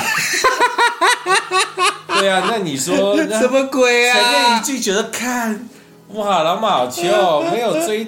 [2.17, 4.13] 对啊，那你说什么鬼啊？
[4.13, 5.67] 前面一句觉得看，
[6.13, 8.07] 哇，老马好球， 没有追，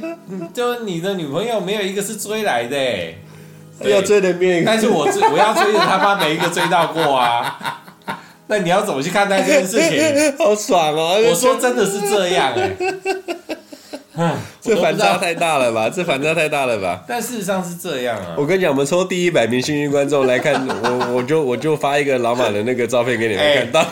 [0.54, 2.78] 就你的女朋友没有一个是追来的。
[3.80, 7.82] 不 要追的面，但是我追 我要追的他妈没一个追到过啊！
[8.48, 10.38] 那你要怎么去看待这件事情？
[10.38, 11.20] 好爽哦！
[11.30, 12.54] 我说真的是这样
[14.18, 15.90] 哎，这反差太大了吧？
[15.94, 17.04] 这反差太大了吧？
[17.06, 18.36] 但事实上是这样啊！
[18.38, 23.86] 我跟你讲，我们抽第一百名幸运观众来看，我我就我就发一个老马的那个照片给你们看到。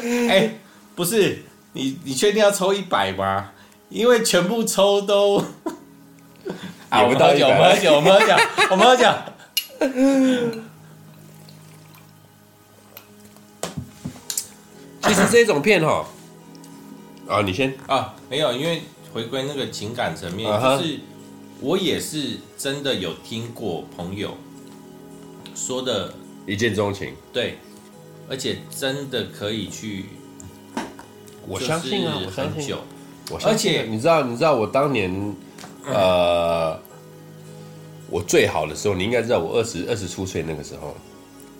[0.28, 0.54] 哎，
[0.94, 3.50] 不是你，你确定要抽一百吗？
[3.88, 5.36] 因为全部抽都，
[6.88, 8.34] 啊，我们喝酒，我们喝酒，我们喝酒，
[8.70, 9.06] 我们喝酒。
[15.02, 16.06] 其实这种片哈，
[17.28, 18.82] 啊，你先啊，没有，因为
[19.12, 21.00] 回归那个情感层面，就是
[21.60, 24.38] 我也是真的有听过朋友
[25.54, 26.14] 说的，
[26.46, 27.58] 一见钟情，对，
[28.28, 30.06] 而且真的可以去，
[31.46, 32.74] 我相信啊，我相信。
[33.44, 35.34] 而且你知道，你知道我当年，
[35.86, 36.78] 呃，
[38.10, 40.94] 我最好的时候，你应该知道，我二十二十出岁那个时候，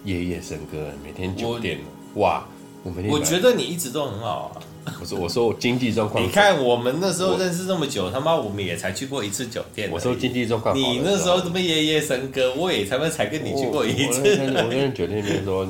[0.05, 1.79] 夜夜笙歌，每天酒店，
[2.15, 2.45] 哇，
[2.83, 3.11] 我每天。
[3.11, 4.61] 我觉得你一直都很好啊。
[5.01, 6.23] 我说我说我经济状况。
[6.27, 9.89] 你看我们那时候认识这么久，他妈我们也才去过一次酒店。
[9.93, 10.77] 我说经济状况。
[10.77, 14.21] 你那时候这么夜夜笙歌，我也他妈才跟你去过一次。
[14.21, 15.67] 我跟酒店里面说，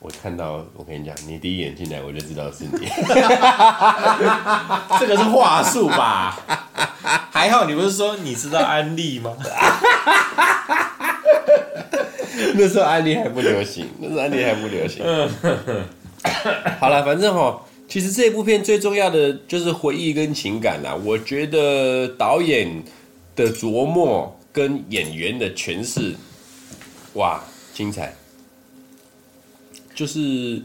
[0.00, 2.88] 我看到我跟你讲，你第一眼进来我就知道是你。
[4.98, 6.38] 这个是话术吧？
[7.30, 9.36] 还好你不是说你知道安利吗？
[12.54, 15.04] 那时候安利还不流行，那时候安利还不流行。
[16.78, 20.94] 好了，反正哈，其实这部片最重要的就是回忆跟情感啦。
[21.04, 22.82] 我觉得导演
[23.36, 26.14] 的琢磨跟演员的诠释，
[27.14, 27.42] 哇，
[27.74, 28.14] 精彩！
[30.00, 30.62] 就是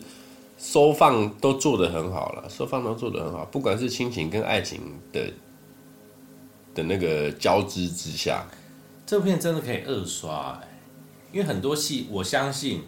[0.57, 4.79] 收放都做得很好了，收放都做得很好，不管是亲情跟爱情
[5.11, 5.29] 的
[6.73, 8.45] 的那个交织之下，
[9.05, 10.67] 这部片真的可以二刷欸。
[11.33, 12.81] 因为很多戏，我相信，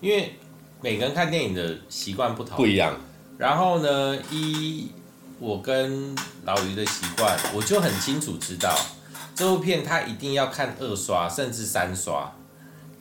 [0.00, 0.34] 因为
[0.80, 2.94] 每个人看电影的习惯不同，不一样。
[3.36, 4.92] 然后呢，一
[5.40, 8.72] 我跟老于的习惯，我就很清楚知道，
[9.34, 12.32] 这部片他一定要看二刷甚至三刷，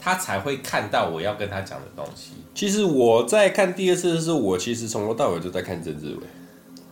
[0.07, 2.31] 他才会看到我要跟他讲的东西。
[2.55, 6.21] 其实我在看第二次的时候，我其实从头到尾都在看曾志伟。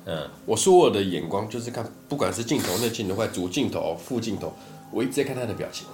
[0.04, 4.54] 嗯，我说我的眼光就是看，不管是镜头内镜头外、主镜头、副镜头，
[4.92, 5.88] 我一直在看他的表情。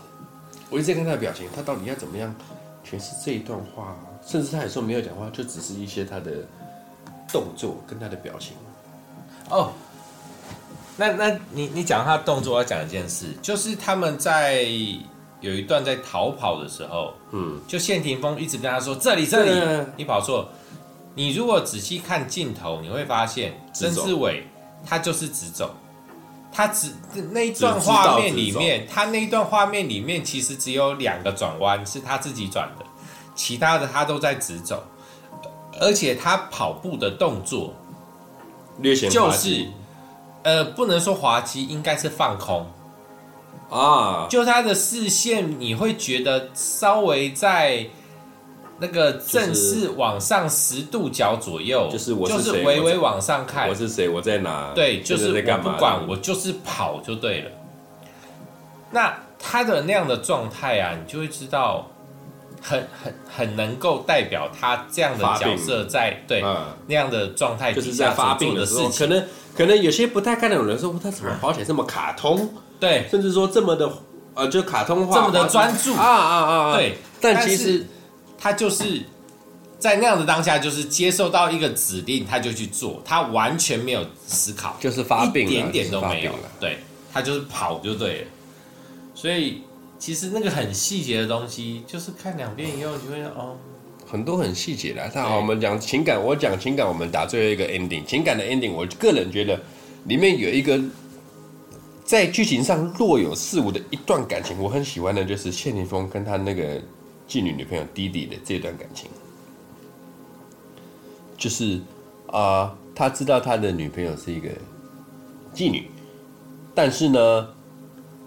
[0.72, 2.34] 我一直在看他的表情，他到底要怎么样
[2.84, 3.95] 诠释这一段话？
[4.26, 6.32] 甚至他有时候没有讲话，就只是一些他的
[7.32, 8.53] 动作跟他的表情。
[9.47, 9.74] 哦，
[10.97, 14.65] 那那你你讲他动作，我要讲一件事，就是他们在
[15.41, 20.47] 有一段在逃跑的时候，嗯，就谢霆锋一直跟他说这里这里，你跑错。
[21.13, 24.47] 你如果仔细看镜头，你会发现曾志伟
[24.85, 25.75] 他就是直走。
[26.53, 26.93] 他只
[27.31, 32.85] 那一段画面里面，他那一段画面里面其实只有两个转弯是他自己转的，
[33.35, 34.83] 其他的他都在直走，
[35.79, 37.73] 而且他跑步的动作
[38.79, 39.65] 略显就是，
[40.43, 42.69] 呃，不能说滑稽，应该是放空
[43.72, 47.88] 啊，就他的视线你会觉得稍微在。
[48.84, 54.72] 那个正是往上十度角左右，就是我是，就是微微往上看，我是谁，我在哪？
[54.74, 57.51] 对，就是我不管，我就是跑就对了。
[58.89, 61.91] 那他的那样的状态啊，你就会知道
[62.59, 63.13] 很，很很
[63.47, 68.91] 很能够代表他这样的角色在对、嗯、那样的状态，就是在发病的事情。
[68.91, 69.24] 可能
[69.55, 72.51] 可能有些不太看得懂的人说，他怎么跑起来这么卡通？
[72.82, 73.89] 对，甚至说这么的
[74.34, 76.75] 呃，就卡通化，这么的专注啊啊啊啊！
[76.75, 77.86] 对，但其实。
[78.43, 79.03] 他就是
[79.77, 86.49] 在那样的当下，就是接受到一个指令，他就去做，他完全没有思考，就是发病，一点点都没有了。
[86.59, 86.79] 对，
[87.13, 88.27] 他就是跑就对了。
[89.13, 89.61] 所以
[89.99, 93.55] 其实那个很细节的东西，就是看两遍以后，你就会哦，
[94.09, 95.11] 很多很细节的。
[95.13, 99.59] 那好，我们讲情感，我讲情感，我们打最后一个 ending，情感的 ending，我个人觉得
[100.05, 100.82] 里面有一个
[102.05, 106.81] 在剧情上若有似无的一段感情，我很喜欢的，就是谢霆锋跟他那个。
[107.27, 109.09] 妓女女朋友弟弟的这段感情，
[111.37, 111.79] 就是
[112.27, 114.49] 啊、呃，他知道他的女朋友是一个
[115.55, 115.89] 妓女，
[116.75, 117.47] 但是呢，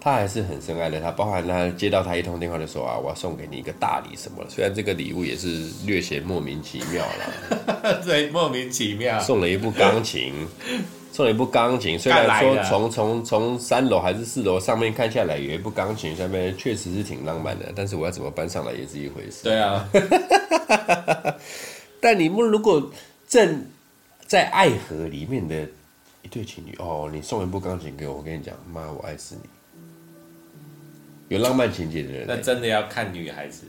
[0.01, 1.11] 他还是很深爱的她。
[1.11, 4.49] 包含他接到他一通电话的时候啊，我要送给你一个大礼什么的。
[4.49, 10.33] 虽然这个礼物也是略显莫名其妙了， 对，莫名其妙，送了一部钢琴。
[11.15, 19.45] 送了一部钢琴，虽然说从从从三楼还是四楼上面看下来有一部钢琴，下面确实是挺浪漫的，但是我要怎么搬上来也是一回事。
[19.45, 19.89] 对啊，
[22.01, 22.91] 但你们如果
[23.29, 23.65] 正
[24.27, 25.65] 在爱河里面的
[26.21, 29.49] 一对情侣哦，你送一部钢琴给我，我跟你讲，妈，我爱死你。
[31.29, 33.63] 有浪漫情节的人，那真的要看女孩子。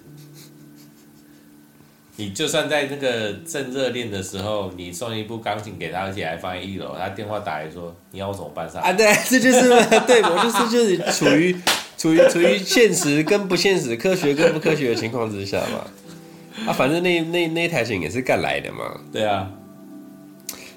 [2.18, 9.68] 你就算在那个正热恋的时候，你送一部钢琴给他，而且还放在一楼，他电话打来说：“你要我怎么办？”上啊，对， 这就是
[10.06, 11.54] 对我就是就是处于
[11.98, 16.66] 处于处于现实跟不现实、科学跟不科学的情况之下嘛。
[16.66, 18.98] 啊，反正那那那台琴也是干来的嘛。
[19.12, 19.50] 对啊，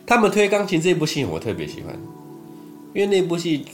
[0.05, 1.97] 他们推钢琴这部戏我特别喜欢，
[2.93, 3.65] 因为那部戏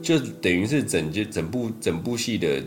[0.00, 2.62] 就等于是整就整部整部戏的。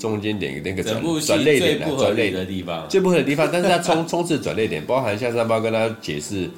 [0.00, 6.48] 中间点那个转转泪点的转泪的地方，最不合理的地方，但是他冲 冲刺转泪点，包含像三包跟他解释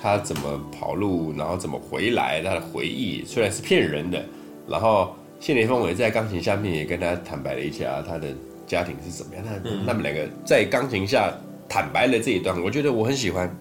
[0.00, 4.24] 他怎么跑路，然后怎么回来，他的回忆虽然是骗人的，
[4.68, 8.28] 然后谢霆锋也在钢琴下面也跟他坦白了一下他的
[8.66, 11.36] 家庭是怎么样，他他们两个在钢琴下
[11.68, 13.52] 坦白了这一段，我觉得我很喜欢。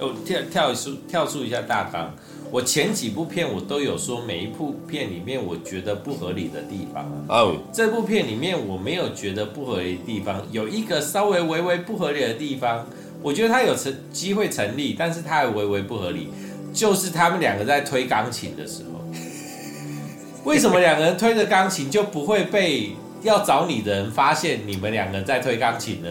[0.00, 2.12] 我跳跳出跳出一下大纲。
[2.50, 7.04] 我前几部片我都有说，每一部片里面我觉得不合理的地方。
[7.28, 12.86] 哦，这部片里面我没有觉得不合理的地方，有一个稍微微微不合理的地方，
[13.22, 16.28] 我觉得他有成机会成立，但是他还微微不合理，
[16.72, 19.04] 就是他们两个在推钢琴的时候，
[20.44, 22.92] 为什么两个人推着钢琴就不会被
[23.22, 26.08] 要找你的人发现你们两个在推钢琴呢？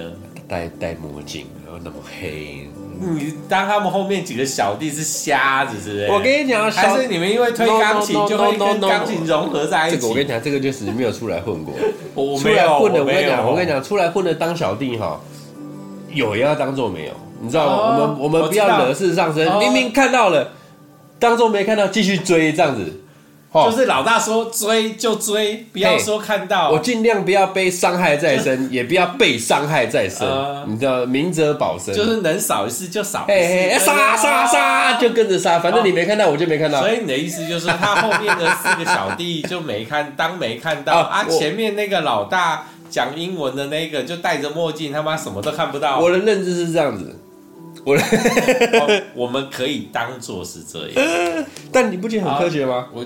[0.48, 2.70] 戴戴墨镜，然后那么黑。
[3.00, 6.08] 你当他们后面几个小弟是瞎子，是不是？
[6.12, 9.98] 我跟你讲，还是你们因为推钢琴就会跟钢琴融合在一起？
[9.98, 11.74] 这个我跟你讲，这个就是没有出来混过。
[12.16, 15.20] 我没有混的，我跟你讲，我跟你讲，出来混的当小弟哈，
[16.12, 17.76] 有也要当做没有，你知道吗？
[17.78, 20.52] 我们我们不要惹事上身，明明看到了，
[21.20, 23.02] 当做没看到，继续追这样子。
[23.54, 26.70] 就是老大说追就追，不要说看到。
[26.70, 30.28] 我尽量不要被伤害再生， 也不要被伤害再生。
[30.68, 36.80] 你知道，明哲保身，就是能少一次就少一次，杀杀杀就跟着杀，反正你没看到，我就没看到。
[36.82, 41.24] 所以你的意思就是，他后面的四个小弟就没看，当没看到啊。
[41.24, 46.00] 前面那个老大讲英文的那个就戴着墨镜，他妈什么都看不到。
[46.00, 47.20] 我的认知是这样子，
[47.94, 52.88] 我我们可以当做是这样， 但你不觉得很科学吗？
[52.94, 53.06] 我。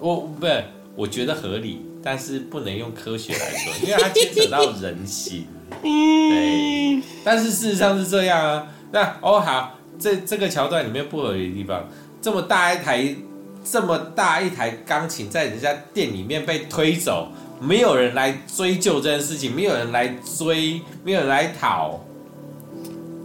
[0.00, 0.64] 我不是，
[0.96, 5.46] 我觉得合理，但是不能用科学来说，因为它牵扯到人心。
[5.80, 8.66] 对，但是事实上是这样啊。
[8.92, 11.88] 那哦好，这这个桥段里面不合理的地方，
[12.20, 13.16] 这么大一台，
[13.64, 22.00] 这么大一台钢琴在人家店里面被推走，没有人来追究这件事情，没有人来追，没有人来讨。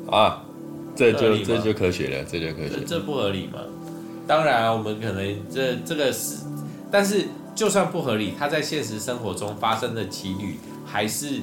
[0.10, 0.46] 啊，
[1.00, 2.80] 这就这就科学了，这就科学了。
[2.82, 3.60] 这，这不合理吗？
[4.28, 6.36] 当然啊，我们可能这这个是。
[6.92, 7.26] 但是，
[7.56, 11.42] 就算不合理，它在现实生活中发生的几率还是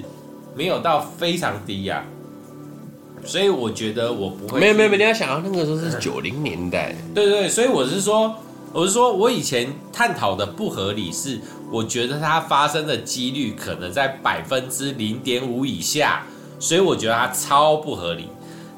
[0.54, 3.24] 没有到非常低呀、啊。
[3.24, 4.61] 所以我觉得我不会。
[4.61, 6.94] 没有没有没有，你要想到那个时候是 九零年代。
[7.14, 8.34] 对对，所以我是说，
[8.72, 11.40] 我是说我以前探讨的不合理是，
[11.70, 16.24] 我觉得它发生的几率可能在百分之零点五以下，
[16.59, 18.28] 所以我觉得它超不合理。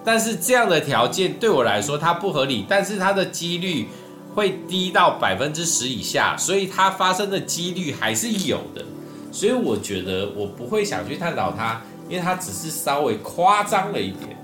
[0.04, 3.86] 但是这样的条件对我来说它不合理，但是它的几率。
[4.34, 8.84] 会低到百分之十以下，所以它发生的几率还是有的，
[9.32, 14.36] 所以我觉得我不会想去探讨它，因为它只是稍微夸张了一点。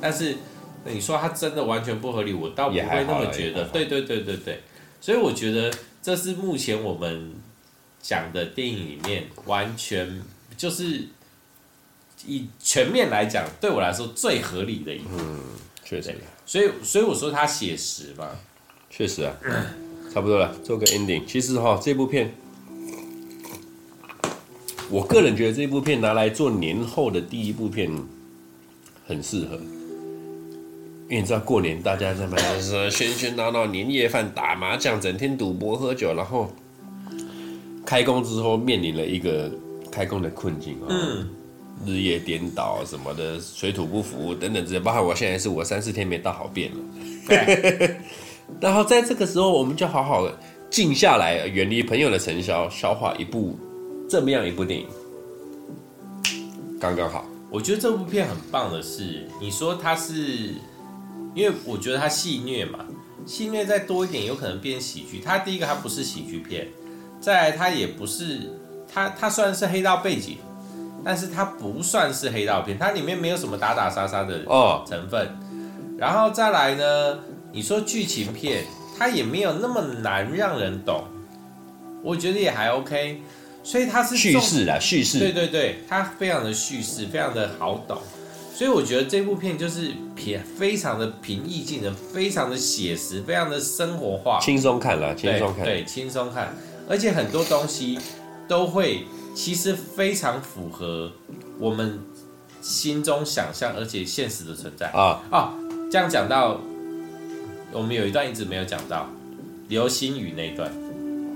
[0.00, 0.36] 但是
[0.86, 3.64] 你说它真的完全不合理，我倒不会那么觉得。
[3.64, 4.62] 对对对对对，
[4.98, 7.34] 所以我觉得这是目前我们
[8.00, 10.22] 讲的电影里面完全
[10.56, 11.02] 就是
[12.26, 15.10] 以全面来讲，对我来说最合理的一部。
[15.18, 15.40] 嗯，
[15.84, 16.14] 确实。
[16.46, 18.28] 所以所以我说它写实嘛。
[18.90, 19.34] 确实啊，
[20.12, 21.24] 差不多了，做个 ending。
[21.26, 22.32] 其实哈，这部片，
[24.88, 27.90] 我个人觉得这部片拿来做年后的第一部片
[29.04, 36.52] 很适合，因为你知道过年大家在那边喧喧闹闹，年夜饭打麻将，整天赌博喝酒，然后
[37.84, 39.50] 开工之后面临了一个
[39.90, 41.28] 开工的困境啊，嗯，
[41.86, 46.78] 日夜颠倒什么的，水土不服等等这些，包括我现在是我三四天没大好便了。
[47.26, 47.96] 对
[48.60, 50.38] 然后在这个时候，我们就好好的
[50.70, 53.58] 静下来，远离朋友的尘嚣，消化一部
[54.08, 54.86] 这么样一部电影，
[56.78, 57.24] 刚刚好。
[57.50, 60.54] 我觉得这部片很棒的是，你说它是，
[61.34, 62.84] 因为我觉得它戏虐嘛，
[63.24, 65.20] 戏虐再多一点，有可能变喜剧。
[65.24, 66.66] 它第一个它不是喜剧片，
[67.20, 68.40] 再来它也不是，
[68.92, 70.36] 它它虽然是黑道背景，
[71.04, 74.84] 但是它不算是黑道片，它里面没有什么打打杀杀的哦。
[74.88, 75.26] 成分。
[75.26, 75.30] 哦、
[75.98, 77.18] 然后再来呢？
[77.52, 78.64] 你说剧情片，
[78.98, 81.04] 它也没有那么难让人懂，
[82.02, 83.22] 我觉得也还 OK，
[83.62, 87.96] 所以它是叙事啦，叙事，对对对，它非常的叙事，非常的好懂，
[88.52, 96.56] 所以我觉得这部片就是平非常的平易近人，非常的写实，非常的生活化，轻松看了，轻松看，对，轻松看，
[96.88, 97.96] 而且很多东西
[98.48, 101.12] 都会其实非常符合
[101.58, 102.00] 我们
[102.60, 105.52] 心中想象，而且现实的存在啊啊，
[105.90, 106.60] 这样讲到。
[107.72, 109.08] 我们有一段一直没有讲到，
[109.66, 110.70] 流星雨那一段。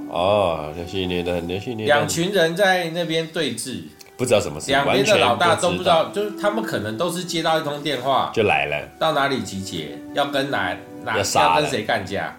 [0.08, 1.84] 哦，流星雨那段，流星雨。
[1.84, 3.82] 两群人在那边对峙，
[4.16, 4.70] 不知道什么事。
[4.70, 12.38] 两边的老大都不知道，就是他们可能都是接到一通电话就来了，到哪里集结，要跟哪哪要跟谁干架。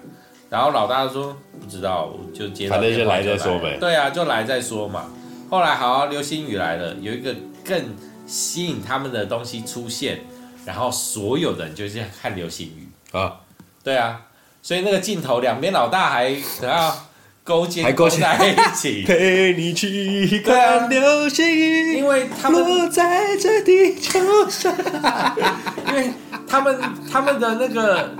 [0.49, 3.78] 然后老大说不知道，就接到电话就来，反正就来再说呗。
[3.82, 5.12] 对啊，就来再说嘛。
[5.50, 7.36] 后来好，流星雨来了，有一个
[7.66, 7.95] 更
[8.28, 10.20] 吸引他们的东西出现，
[10.64, 12.88] 然后所有人就是看流星雨
[13.18, 13.38] 啊。
[13.84, 14.22] 对啊，
[14.62, 17.00] 所以那个镜头两边老大还然后
[17.43, 24.72] 勾肩还勾在一起， 陪你去看流星雨，因为他们落在这地球上，
[25.89, 26.12] 因为
[26.47, 26.80] 他们
[27.12, 28.12] 他们的那个，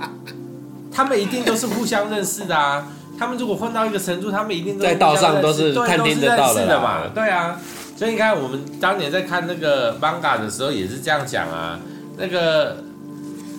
[0.90, 2.88] 他们一定都是互相认识的啊。
[3.20, 7.02] 他们如果混到一个程度，他们一定都在道上都是看听得到的嘛。
[7.14, 7.60] 对啊，
[7.94, 11.78] 所以你看我们当年在看那个 manga 的时候也是这样讲啊，
[12.16, 12.78] 那个。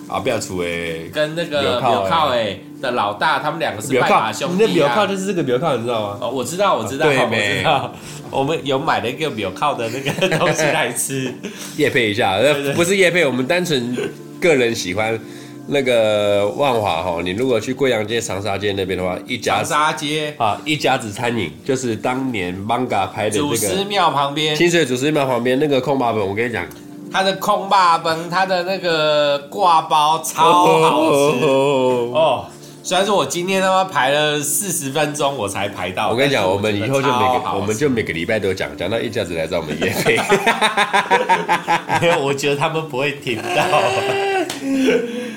[0.08, 4.68] 啊，不要出哎，跟那个纽靠哎的老大，他们两个是拜把兄弟啊。
[4.68, 6.18] 那庙口就是这个纽靠，你知道吗？
[6.20, 7.94] 哦，我知道，我知道，我知道。
[8.30, 11.32] 我们有买了一个纽靠的那个东西来吃，
[11.78, 12.36] 夜配一下，
[12.74, 13.96] 不是夜配，我们单纯
[14.38, 15.18] 个人喜欢。
[15.66, 20.34] 那个万华哈，你如果去贵阳街、长沙街那边的话，一家长沙街。
[20.36, 26.66] 啊，一家子餐饮就是当年 Manga 拍的这个祖师庙旁边，清水祖师庙旁边那个空霸本，我跟你讲，
[27.12, 31.44] 他的空霸本，他的那个挂包超好吃。
[31.46, 32.44] 哦。
[32.84, 40.16] 虽然说我今天他妈排了四十分钟我才排到，我跟你讲，我们以后就每个我们就每个礼拜都讲，讲到一家子来找我们业配，
[42.02, 43.46] 因为，我觉得他们不会听到。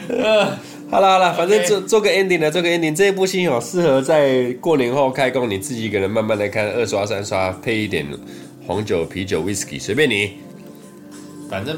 [0.14, 0.46] 呃，
[0.90, 2.96] 好了好了，反正做做个 ending 的，做个 ending。
[2.96, 8.06] 这一部戏哦，适合在过年后开工，你自己一个人慢慢来看，二刷三刷，配一点
[8.68, 10.34] 红酒、啤酒、whisky，随便你。
[11.50, 11.78] 反正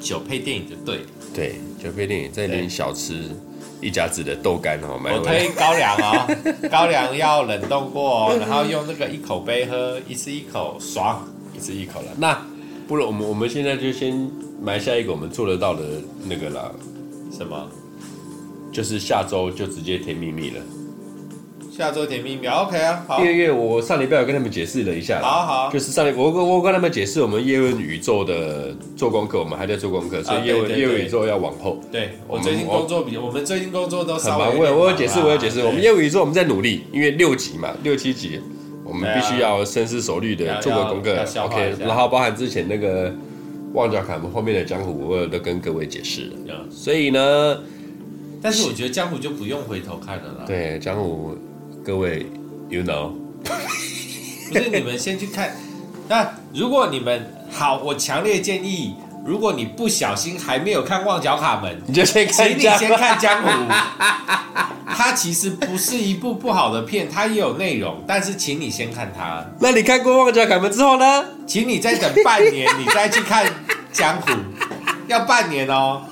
[0.00, 1.00] 酒配电影就对。
[1.34, 3.14] 对，酒配电影，再点小吃，
[3.80, 6.36] 一家子的豆干哦，我推高粱啊、哦，
[6.70, 12.06] 高粱要冷冻过，哦然后用那个一口杯喝，一次一口爽，一次一口了。
[12.16, 12.40] 那
[12.86, 14.30] 不如我们我们现在就先
[14.62, 15.82] 埋下一个我们做得到的
[16.28, 16.72] 那个了。
[17.36, 17.68] 什么？
[18.72, 20.56] 就是下周就直接甜蜜蜜了。
[21.70, 23.04] 下周甜蜜蜜，OK 啊。
[23.08, 23.20] 好。
[23.20, 25.20] 因为我上礼拜有跟他们解释了一下。
[25.20, 25.70] 好好。
[25.72, 31.80] 就是上礼我我我跟他们解释我们叶问宇宙的做功课，我们还在做功课，所以叶问叶问宇宙要往后。
[31.90, 34.56] 对，我最近工作比我们最近工作都很忙。
[34.56, 35.60] 我我有解释，我有解释。
[35.64, 38.40] 我们叶问宇宙我们在努力，因为六级嘛，六七级，
[38.84, 41.16] 我们必须要深思熟虑的做个功课。
[41.44, 43.12] OK，然后包含之前那个。
[43.74, 46.66] 旺角卡门后面的江湖，我有都跟各位解释了。
[46.70, 47.60] 所以呢，
[48.40, 50.44] 但是我觉得江湖就不用回头看了啦。
[50.46, 51.36] 对，江湖，
[51.84, 52.24] 各位
[52.68, 53.10] ，you know，
[54.48, 55.56] 不是你们先去看。
[56.08, 58.94] 那如果你们好，我强烈建议，
[59.24, 63.48] 如果你不小心还没有看旺角卡门，你就先看，请你先看江湖。
[64.86, 69.44] 它其实不是一部不好的片，它也有内容，但是请你先看它。
[69.60, 71.24] 那你看过《旺角卡门》之后呢？
[71.46, 73.46] 请你再等半年，你再去看
[73.92, 74.30] 《江湖》，
[75.08, 76.02] 要半年哦，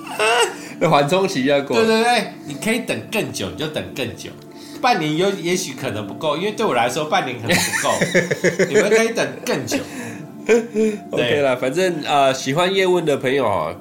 [0.90, 1.76] 缓冲期要过。
[1.76, 4.30] 对对对，你可以等更久，你就等更久。
[4.80, 7.94] 半年有也许可能不够，因为对我来说半年可能不够，
[8.68, 9.76] 你们可以等更久。
[11.10, 13.74] OK 了，反正呃，喜欢叶问的朋友啊。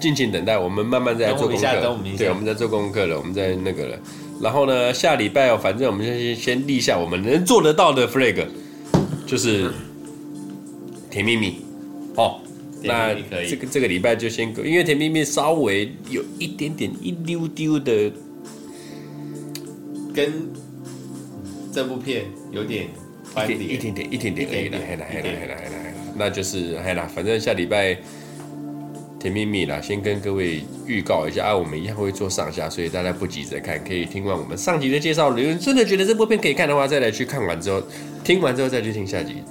[0.00, 1.98] 敬请等待，我们慢慢在做功课。
[2.16, 3.98] 对，我们在做功课了，我们在那个了。
[4.40, 8.46] 然后呢，下礼拜哦，反正我们先先立下我们能做得到的 flag，
[9.26, 9.72] 就是
[11.10, 11.56] 甜蜜蜜。
[12.14, 12.36] 哦，
[12.84, 13.12] 那
[13.48, 18.12] 这个这个礼拜就先，因为甜蜜蜜稍微有一点点一丢丢的，
[20.14, 20.32] 跟
[21.72, 22.86] 这部片有点
[23.44, 25.76] 一点一点点一点点而已啦，嘿啦嘿啦嘿啦嘿啦，
[26.16, 27.96] 那就是嘿啦，反正下礼拜。
[29.20, 35.30] 甜蜜蜜啦，先跟各位预告一下啊，我们一样会做上下，所以大家不急着看，可以听完我们上集的介绍。
[35.30, 37.82] 如果真的觉得这部片可以看的话，再来去看完之后，
[38.22, 39.42] 听完之后再去听下集。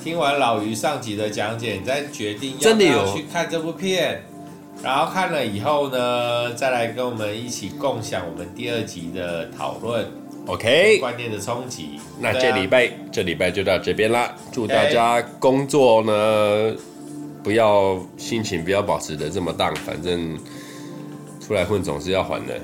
[0.00, 4.22] 听完老于上集的讲解，你再决定要不要去看这部片。
[4.80, 10.06] 然后看了以后呢，再来跟我们一起共享我们第二集的讨论。
[10.46, 12.00] OK，观念的冲击。
[12.18, 16.74] 那这礼拜、啊、这礼拜就到这边啦，祝大家工作呢。
[17.42, 20.38] 不要心情不要保持的这么荡，反正
[21.40, 22.60] 出来混总是要还的。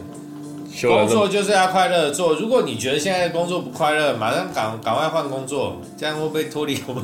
[0.82, 2.34] 工作就是要快乐做。
[2.34, 7.02] 如果你觉得现在工作不快乐，马上赶赶快换工作，这样会不会脱离我们？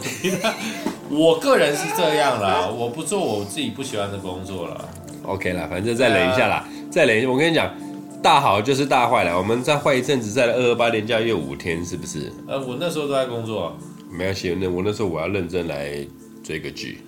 [1.09, 4.89] 我个人是这样啦，我不做我自己不喜欢的工作了。
[5.23, 7.27] OK 啦，反正再忍一下啦，再忍。
[7.27, 7.75] 我跟你讲，
[8.23, 9.37] 大好就是大坏了。
[9.37, 12.33] 我们再坏一阵子，再来二二八连假又五天，是不是？
[12.47, 13.77] 呃，我那时候都在工作。
[14.11, 16.07] 没关系，那我那时候我要认真来
[16.45, 16.99] 追个剧。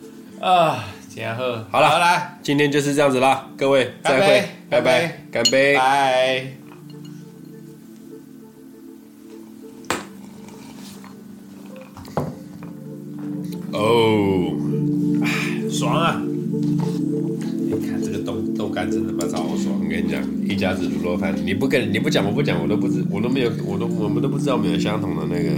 [0.40, 0.84] 啊，
[1.16, 6.46] 然后好了，好来，今天就是这样子啦，各位再会，拜拜，干杯，拜。
[13.72, 14.52] 哦，
[15.70, 16.22] 爽啊！
[16.22, 25.50] 你看这个豆豆干真的妈超爽，我跟你讲，一家子卤肉饭，你不跟你不讲我不讲，我都不知我都没有我都我们都不知道没有相同的那个。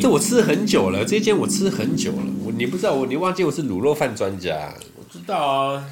[0.00, 2.26] 这我吃很久了，这间我吃很久了。
[2.44, 4.72] 我你不知道我，你忘记我是卤肉饭专家。
[4.96, 5.84] 我知道啊。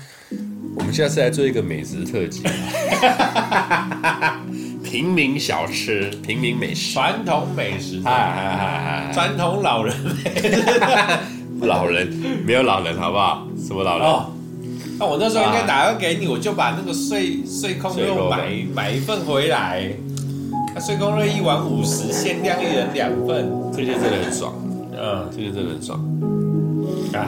[0.76, 2.42] 我们现在是来做一个美食特辑，
[4.84, 9.96] 平民小吃，平民美食，传统美食，传统老人，
[11.66, 12.06] 老人
[12.46, 13.46] 没有老人，好不好？
[13.56, 14.06] 什么老人？
[14.06, 14.26] 哦，
[14.98, 19.90] 那我那时候应该打电话给你，我就把那个碎碎空肉买买一份回来。
[20.80, 24.52] 碎空肉一碗五十，限量一人两份，这些真的很爽。
[24.92, 25.98] 嗯，这些真的很爽。
[27.14, 27.26] 哎，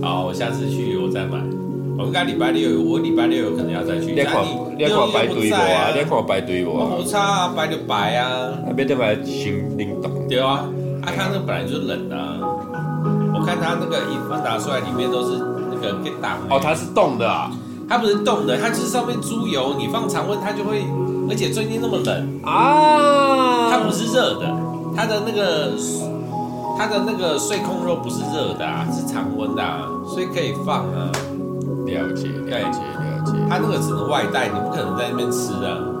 [0.00, 1.38] 好，我下次去我再买。
[1.98, 4.12] 我们该礼拜六，我礼拜六有可能要再去。
[4.12, 4.44] 你看，
[4.78, 5.90] 你看排队不啊？
[5.92, 6.88] 你看排队不啊？
[6.92, 8.52] 我不差啊，排就排啊。
[8.66, 10.28] 那边对排新冷冻。
[10.28, 10.68] 对啊，
[11.02, 12.16] 阿康那本来就冷的。
[13.46, 15.38] 我看它那个一拿出来，里面都是
[15.70, 16.32] 那个给挡。
[16.50, 17.48] 哦，它是冻的啊？
[17.88, 20.84] 它不是冻的，它就是上面猪油，你放常温它就会，
[21.30, 24.52] 而且最近那么冷啊，它不是热的，
[24.96, 25.70] 它的那个
[26.76, 31.06] 它的那个碎控肉不是热的啊，是常温的啊，所以可以放啊。
[31.86, 33.32] 了解，了解，了解。
[33.48, 35.95] 它那个只能外带，你不可能在那边吃的。